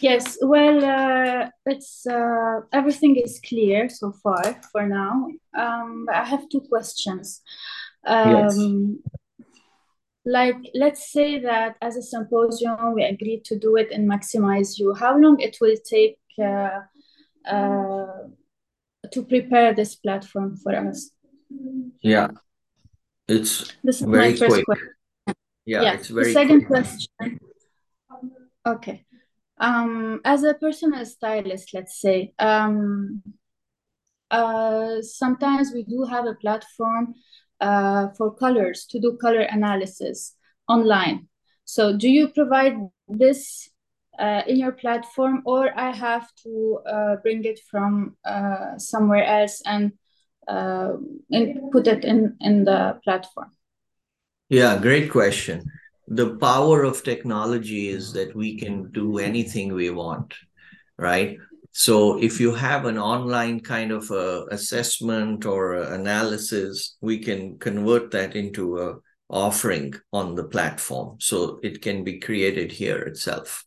[0.00, 5.28] Yes, well, uh, it's uh, everything is clear so far for now.
[5.56, 7.40] Um, I have two questions.
[8.06, 8.58] Um, yes.
[10.26, 14.98] Like, let's say that as a symposium, we agreed to do it in MaximizeU.
[14.98, 16.80] How long it will take uh,
[17.46, 18.06] uh
[19.12, 21.10] to prepare this platform for us?
[22.00, 22.28] Yeah,
[23.28, 24.64] it's this is my first quick.
[24.64, 24.88] question.
[25.66, 25.92] Yeah, yeah.
[25.94, 26.28] it's very.
[26.28, 26.84] The second quick.
[26.84, 27.40] question.
[28.66, 29.04] Okay
[29.58, 33.22] um, as a personal stylist, let's say, um,
[34.30, 37.14] uh, sometimes we do have a platform
[37.64, 40.36] uh, for colors to do color analysis
[40.68, 41.28] online.
[41.64, 42.76] So, do you provide
[43.08, 43.70] this
[44.18, 49.62] uh, in your platform, or I have to uh, bring it from uh, somewhere else
[49.66, 49.92] and,
[50.46, 50.92] uh,
[51.30, 53.50] and put it in in the platform?
[54.48, 55.64] Yeah, great question
[56.08, 60.34] the power of technology is that we can do anything we want,
[60.98, 61.38] right?
[61.76, 67.58] So if you have an online kind of a assessment or a analysis, we can
[67.58, 68.94] convert that into a
[69.28, 71.16] offering on the platform.
[71.18, 73.64] So it can be created here itself.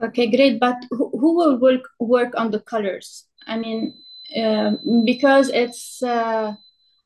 [0.00, 0.60] Okay, great.
[0.60, 3.26] But who, who will work work on the colors?
[3.48, 3.94] I mean,
[4.36, 6.54] uh, because it's uh,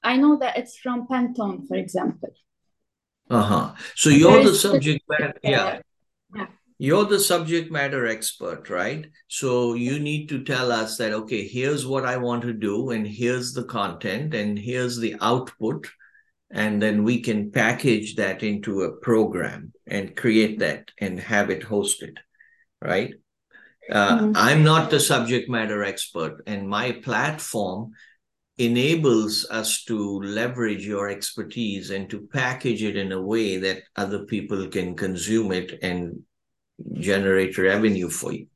[0.03, 2.35] I know that it's from Pantone, for example.
[3.31, 3.73] Uh-huh.
[3.95, 5.81] So you're the subject matter, yeah.
[6.83, 9.07] You're the subject matter expert, right?
[9.29, 13.07] So you need to tell us that, okay, here's what I want to do, and
[13.07, 15.91] here's the content, and here's the output.
[16.51, 21.63] And then we can package that into a program and create that and have it
[21.63, 22.17] hosted,
[22.81, 23.13] right?
[23.93, 24.33] Uh, mm-hmm.
[24.35, 27.91] I'm not the subject matter expert, and my platform
[28.57, 34.25] enables us to leverage your expertise and to package it in a way that other
[34.25, 36.23] people can consume it and
[36.95, 38.47] generate revenue for you.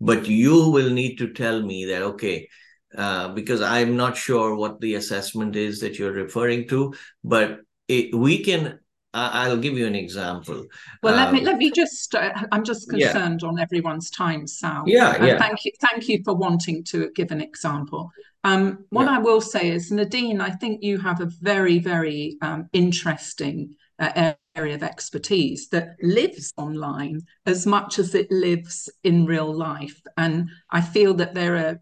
[0.00, 2.48] But you will need to tell me that, okay,
[2.96, 8.14] uh, because I'm not sure what the assessment is that you're referring to, but it,
[8.14, 8.78] we can
[9.14, 10.66] I'll give you an example.
[11.02, 12.14] Well, let me um, let me just.
[12.14, 13.48] Uh, I'm just concerned yeah.
[13.48, 14.84] on everyone's time, Sal.
[14.86, 15.38] Yeah, and yeah.
[15.38, 18.10] Thank you, thank you for wanting to give an example.
[18.44, 19.16] Um, what yeah.
[19.16, 24.34] I will say is, Nadine, I think you have a very, very um, interesting uh,
[24.58, 30.48] area of expertise that lives online as much as it lives in real life, and
[30.70, 31.80] I feel that there are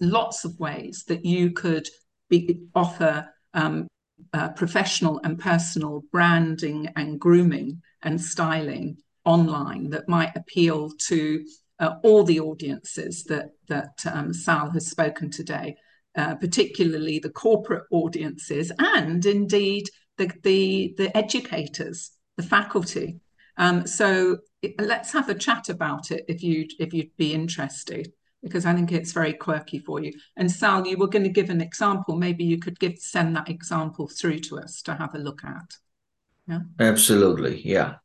[0.00, 1.88] lots of ways that you could
[2.28, 3.86] be, offer um,
[4.32, 11.44] uh, professional and personal branding and grooming and styling online that might appeal to
[11.80, 15.76] uh, all the audiences that that um, Sal has spoken today,
[16.16, 19.86] uh, particularly the corporate audiences and indeed
[20.18, 23.20] the the, the educators, the faculty.
[23.56, 24.38] Um, so
[24.78, 28.12] let's have a chat about it if you if you'd be interested
[28.42, 30.12] because I think it's very quirky for you.
[30.36, 32.16] And Sal, you were going to give an example.
[32.16, 35.76] Maybe you could give send that example through to us to have a look at.
[36.46, 36.60] Yeah.
[36.78, 37.60] Absolutely.
[37.62, 37.96] Yeah.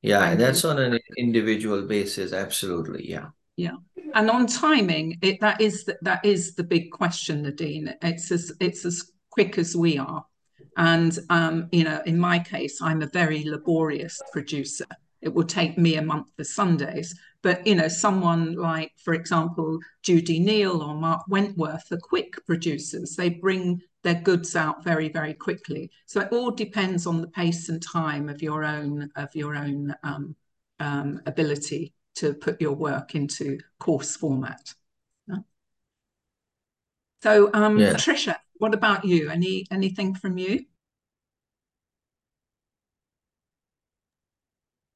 [0.00, 0.20] Yeah.
[0.20, 0.70] Thank that's you.
[0.70, 2.32] on an individual basis.
[2.32, 3.08] Absolutely.
[3.08, 3.28] Yeah.
[3.56, 3.76] Yeah.
[4.14, 7.94] And on timing, it that is the, that is the big question, Nadine.
[8.02, 10.24] It's as it's as quick as we are.
[10.76, 14.86] And um, you know, in my case, I'm a very laborious producer.
[15.20, 19.78] It will take me a month for Sundays, but you know, someone like, for example,
[20.02, 23.14] Judi Neal or Mark Wentworth are quick producers.
[23.14, 25.90] They bring their goods out very, very quickly.
[26.06, 29.94] So it all depends on the pace and time of your own of your own
[30.02, 30.34] um,
[30.80, 34.74] um, ability to put your work into course format.
[37.22, 37.92] So, um, yeah.
[37.94, 39.28] Trisha, what about you?
[39.28, 40.66] Any anything from you?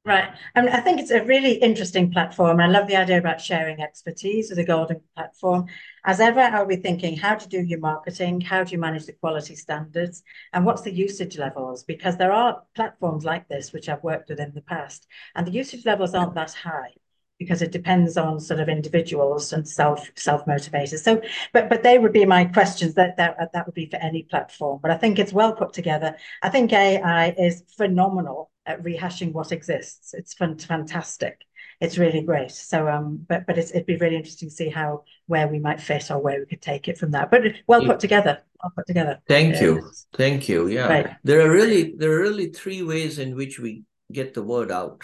[0.05, 0.29] Right.
[0.55, 2.61] I, mean, I think it's a really interesting platform.
[2.61, 5.67] I love the idea about sharing expertise with a golden platform.
[6.05, 9.15] As ever, I'll be thinking how to do your marketing, how do you manage the
[9.15, 11.83] quality standards, and what's the usage levels?
[11.83, 15.51] Because there are platforms like this, which I've worked with in the past, and the
[15.51, 16.93] usage levels aren't that high
[17.39, 21.01] because it depends on sort of individuals and self self motivators.
[21.01, 21.21] So,
[21.53, 22.95] but but they would be my questions.
[22.95, 24.81] That that that would be for any platform.
[24.83, 26.17] But I think it's well put together.
[26.43, 30.15] I think AI is phenomenal at rehashing what exists.
[30.15, 31.41] It's fun, fantastic.
[31.81, 32.53] It's really great.
[32.53, 36.11] So, um, but but it'd be really interesting to see how where we might fit
[36.11, 37.31] or where we could take it from that.
[37.31, 38.43] But well put together.
[38.63, 39.21] Well put together.
[39.29, 39.91] Thank you.
[40.15, 40.69] Thank you.
[40.69, 41.17] Yeah, right.
[41.23, 45.03] there are really there are really three ways in which we get the word out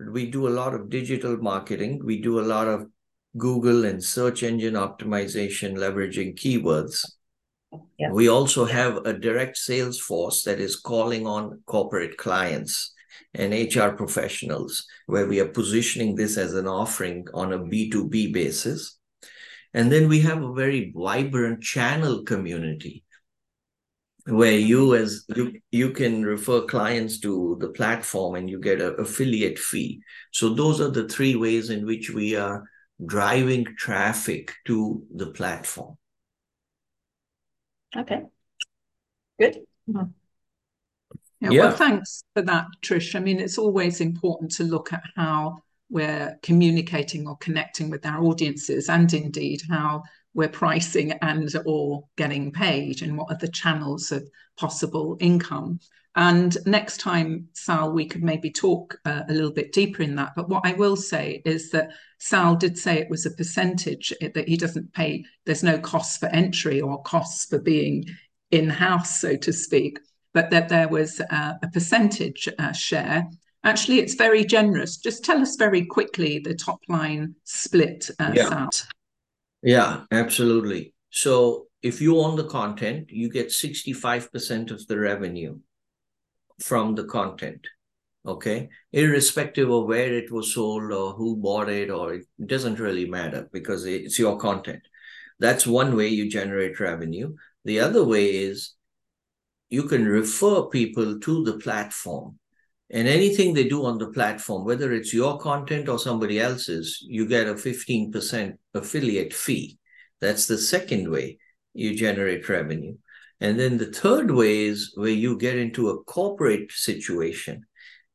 [0.00, 2.00] we do a lot of digital marketing.
[2.04, 2.86] We do a lot of
[3.36, 7.04] Google and search engine optimization, leveraging keywords.
[7.98, 8.10] Yeah.
[8.12, 12.94] We also have a direct sales force that is calling on corporate clients
[13.34, 18.96] and HR professionals, where we are positioning this as an offering on a B2B basis.
[19.74, 23.04] And then we have a very vibrant channel community
[24.28, 28.94] where you as you you can refer clients to the platform and you get an
[28.98, 30.02] affiliate fee.
[30.32, 32.64] So those are the three ways in which we are
[33.04, 35.96] driving traffic to the platform.
[37.96, 38.22] Okay.
[39.40, 39.60] Good.
[39.88, 40.10] Mm-hmm.
[41.40, 43.14] yeah, yeah, well thanks for that trish.
[43.14, 48.22] I mean it's always important to look at how we're communicating or connecting with our
[48.22, 50.02] audiences and indeed how
[50.38, 54.22] we're pricing and or getting paid and what are the channels of
[54.56, 55.80] possible income
[56.14, 60.32] and next time sal we could maybe talk uh, a little bit deeper in that
[60.36, 64.46] but what i will say is that sal did say it was a percentage that
[64.46, 68.04] he doesn't pay there's no cost for entry or costs for being
[68.52, 69.98] in-house so to speak
[70.34, 73.28] but that there was uh, a percentage uh, share
[73.64, 78.48] actually it's very generous just tell us very quickly the top line split uh, yeah.
[78.48, 78.70] Sal.
[79.62, 80.94] Yeah, absolutely.
[81.10, 85.58] So if you own the content, you get 65% of the revenue
[86.60, 87.66] from the content.
[88.26, 88.68] Okay.
[88.92, 93.48] Irrespective of where it was sold or who bought it, or it doesn't really matter
[93.52, 94.82] because it's your content.
[95.38, 97.34] That's one way you generate revenue.
[97.64, 98.74] The other way is
[99.70, 102.38] you can refer people to the platform
[102.90, 107.26] and anything they do on the platform, whether it's your content or somebody else's, you
[107.26, 109.78] get a 15% affiliate fee.
[110.20, 111.38] That's the second way
[111.74, 112.96] you generate revenue.
[113.40, 117.64] And then the third way is where you get into a corporate situation.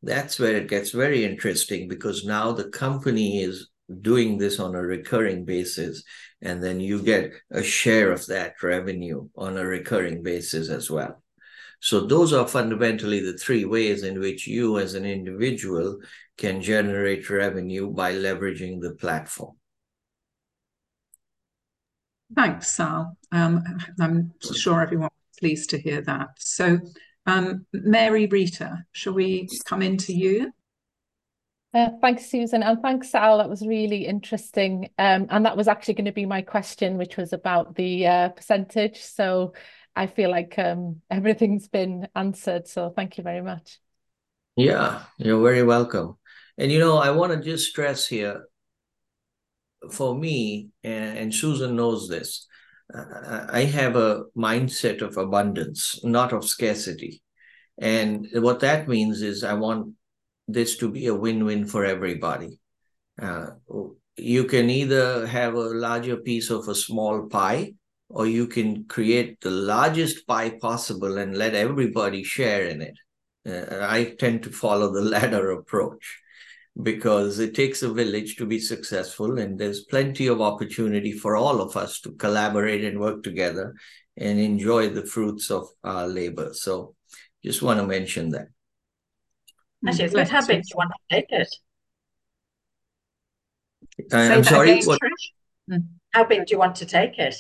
[0.02, 3.70] That's where it gets very interesting because now the company is
[4.02, 6.04] doing this on a recurring basis.
[6.42, 11.23] And then you get a share of that revenue on a recurring basis as well.
[11.84, 16.00] So those are fundamentally the three ways in which you as an individual
[16.38, 19.58] can generate revenue by leveraging the platform.
[22.34, 23.18] Thanks, Sal.
[23.34, 23.66] Um,
[24.00, 26.30] I'm sure everyone is pleased to hear that.
[26.38, 26.80] So,
[27.26, 30.54] um, Mary Rita, shall we come into you?
[31.74, 33.40] Uh, thanks, Susan, and thanks, Sal.
[33.40, 34.90] That was really interesting.
[34.98, 38.30] Um, and that was actually going to be my question, which was about the uh,
[38.30, 39.02] percentage.
[39.02, 39.54] So
[39.96, 42.68] I feel like um, everything's been answered.
[42.68, 43.80] So thank you very much.
[44.56, 46.18] Yeah, you're very welcome.
[46.58, 48.46] And you know, I want to just stress here
[49.92, 52.48] for me, and, Susan knows this,
[52.94, 57.22] I have a mindset of abundance, not of scarcity.
[57.80, 59.96] And what that means is I want
[60.48, 62.60] this to be a win win for everybody.
[63.20, 63.48] Uh,
[64.18, 67.74] you can either have a larger piece of a small pie
[68.14, 72.96] or you can create the largest pie possible and let everybody share in it.
[73.46, 76.20] Uh, I tend to follow the latter approach
[76.82, 81.60] because it takes a village to be successful, and there's plenty of opportunity for all
[81.60, 83.74] of us to collaborate and work together
[84.16, 86.54] and enjoy the fruits of our labor.
[86.54, 86.96] So,
[87.44, 88.48] just want to mention that.
[89.88, 90.66] Actually, it's good habit.
[90.70, 91.56] You want to take it?
[94.12, 94.84] I'm sorry.
[94.84, 95.00] What?
[96.12, 97.36] How big do you want to take it?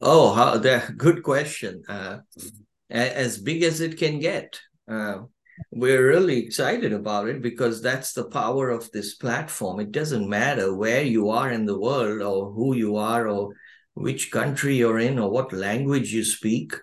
[0.00, 1.82] Oh, how, the, good question.
[1.88, 2.18] Uh,
[2.88, 4.58] as big as it can get.
[4.90, 5.22] Uh,
[5.70, 9.78] we're really excited about it because that's the power of this platform.
[9.78, 13.54] It doesn't matter where you are in the world or who you are or
[13.94, 16.74] which country you're in or what language you speak.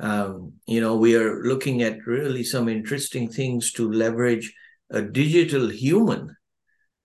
[0.00, 4.52] Um, you know, we are looking at really some interesting things to leverage
[4.90, 6.34] a digital human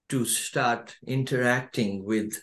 [0.07, 2.41] to start interacting with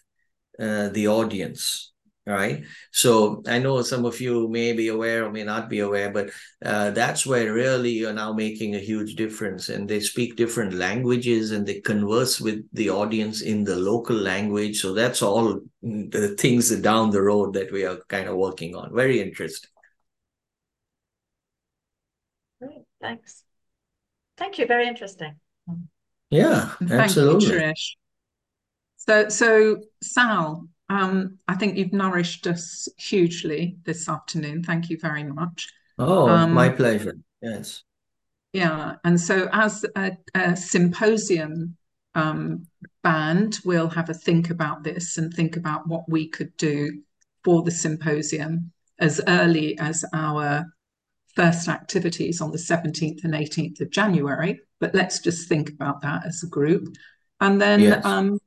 [0.60, 1.92] uh, the audience
[2.26, 2.64] right?
[2.90, 6.30] So i know some of you may be aware or may not be aware but
[6.64, 11.52] uh, that's where really you're now making a huge difference and they speak different languages
[11.52, 14.80] and they converse with the audience in the local language.
[14.80, 18.94] So that's all the things down the road that we are kind of working on.
[18.94, 19.70] Very interesting.
[22.60, 23.44] Great, thanks.
[24.36, 25.36] Thank you, very interesting.
[26.30, 27.46] yeah Thank absolutely.
[27.46, 27.96] You, Trish.
[28.96, 34.62] So, so Sal, um, I think you've nourished us hugely this afternoon.
[34.62, 35.68] Thank you very much.
[35.98, 37.82] oh Um, my pleasure yes
[38.52, 41.76] Yeah, and so as a, a symposium
[42.14, 42.66] um,
[43.02, 47.02] band, we'll have a think about this and think about what we could do
[47.44, 50.64] for the symposium as early as our
[51.34, 54.60] first activities on the 17th and 18th of January.
[54.80, 56.88] But let's just think about that as a group.
[57.40, 58.04] And then, Yes.
[58.04, 58.38] um,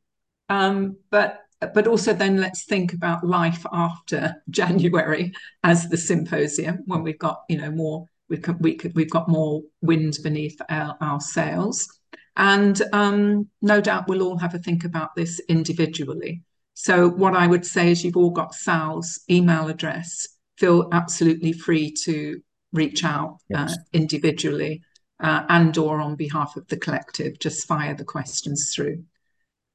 [0.49, 5.33] um, but but also then let's think about life after January
[5.63, 9.27] as the symposium when we've got you know more we can we could we've got
[9.27, 11.87] more wind beneath our, our sails.
[12.35, 16.43] And um, no doubt we'll all have a think about this individually.
[16.73, 20.27] So what i would say is you've all got sal's email address.
[20.57, 22.39] Feel absolutely free to
[22.71, 24.83] reach out uh, individually
[25.19, 27.39] uh, and or on behalf of the collective.
[27.39, 29.03] Just fire the questions through.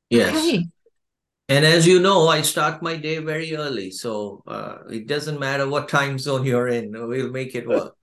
[0.09, 0.35] Yes.
[0.35, 0.69] Okay
[1.49, 5.69] And as you know, I start my day very early, so uh, it doesn't matter
[5.69, 7.95] what time zone you're in, we'll make it work.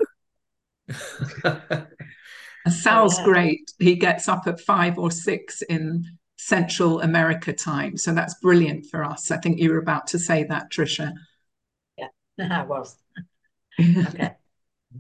[2.68, 3.23] Sal's yeah.
[3.23, 3.72] great.
[3.80, 6.05] He gets up at five or six in
[6.38, 7.97] Central America time.
[7.97, 9.31] So that's brilliant for us.
[9.31, 11.13] I think you were about to say that, Trisha.
[11.97, 12.07] Yeah,
[12.39, 12.97] I was.
[13.80, 14.35] Okay.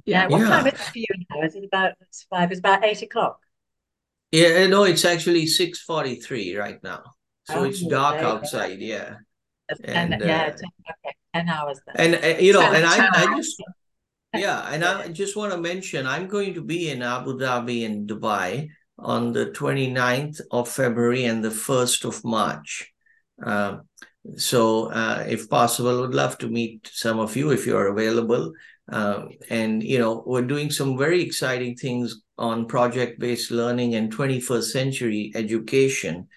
[0.05, 0.47] Yeah, what Yeah.
[0.47, 1.41] time is it for you now?
[1.43, 2.51] Is it about it's five?
[2.51, 3.39] It's about eight o'clock.
[4.31, 7.03] Yeah, no, it's actually 6:43 right now.
[7.45, 9.15] So it's dark outside, yeah.
[9.85, 12.13] And, And, yeah, uh, ten, okay, ten hours then.
[12.13, 13.61] And uh, you know, and I, I just
[14.33, 18.07] yeah, and I just want to mention I'm going to be in Abu Dhabi and
[18.07, 22.91] Dubai on the 29th of February and the 1st of March.
[23.43, 23.83] Um,
[24.37, 28.53] so uh, if possible, would love to meet some of you if you're available.
[28.89, 34.63] Um, and you know, we're doing some very exciting things on project-based learning and 21st
[34.63, 36.27] century education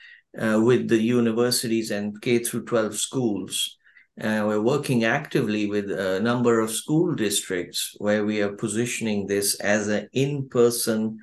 [0.41, 3.77] uh, with the universities and K through 12 schools.
[4.21, 9.59] Uh, we're working actively with a number of school districts where we are positioning this
[9.61, 11.19] as an in-person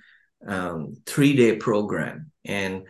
[0.46, 2.84] um, three-day program, and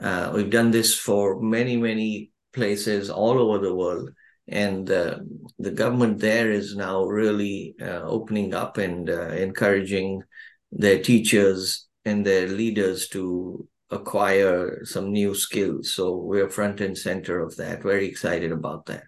[0.00, 4.10] uh, we've done this for many, many places all over the world.
[4.48, 5.18] And uh,
[5.58, 10.22] the government there is now really uh, opening up and uh, encouraging
[10.70, 15.92] their teachers and their leaders to acquire some new skills.
[15.92, 17.82] So we're front and center of that.
[17.82, 19.04] Very excited about that.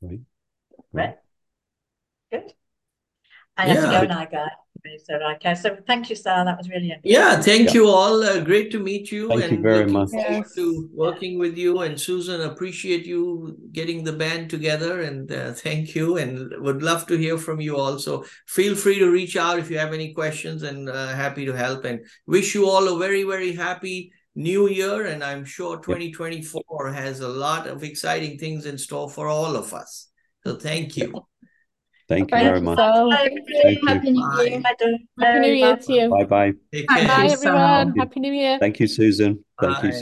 [0.00, 0.20] Right.
[0.92, 1.16] Right.
[2.30, 2.52] Good.
[3.56, 4.00] I have to Yeah.
[4.00, 4.50] go now, guys.
[5.04, 5.54] So, okay.
[5.54, 6.44] So, thank you, Sal.
[6.44, 7.12] That was really interesting.
[7.12, 7.74] Yeah, thank Yeah.
[7.74, 8.22] you all.
[8.22, 9.28] Uh, great to meet you.
[9.28, 10.10] Thank you and very much.
[10.12, 10.54] Yes.
[10.54, 11.80] to working with you.
[11.80, 15.02] And Susan, appreciate you getting the band together.
[15.02, 16.16] And uh, thank you.
[16.16, 18.24] And would love to hear from you also.
[18.48, 21.84] Feel free to reach out if you have any questions and uh, happy to help.
[21.84, 25.06] And wish you all a very, very happy new year.
[25.06, 29.72] And I'm sure 2024 has a lot of exciting things in store for all of
[29.72, 30.08] us.
[30.44, 31.24] So thank you.
[32.12, 32.78] Thank you very you, much.
[32.78, 33.10] Sal.
[33.10, 33.70] Thank you.
[33.70, 33.88] You.
[33.88, 34.62] Happy New Year.
[35.18, 36.10] Happy New Year to you.
[36.10, 36.52] Bye bye.
[36.72, 37.08] Take Thank.
[37.08, 37.96] Bye, you, everyone.
[37.96, 38.58] Happy New Year.
[38.58, 39.42] Thank you, Susan.
[39.60, 39.88] Thank you Bye.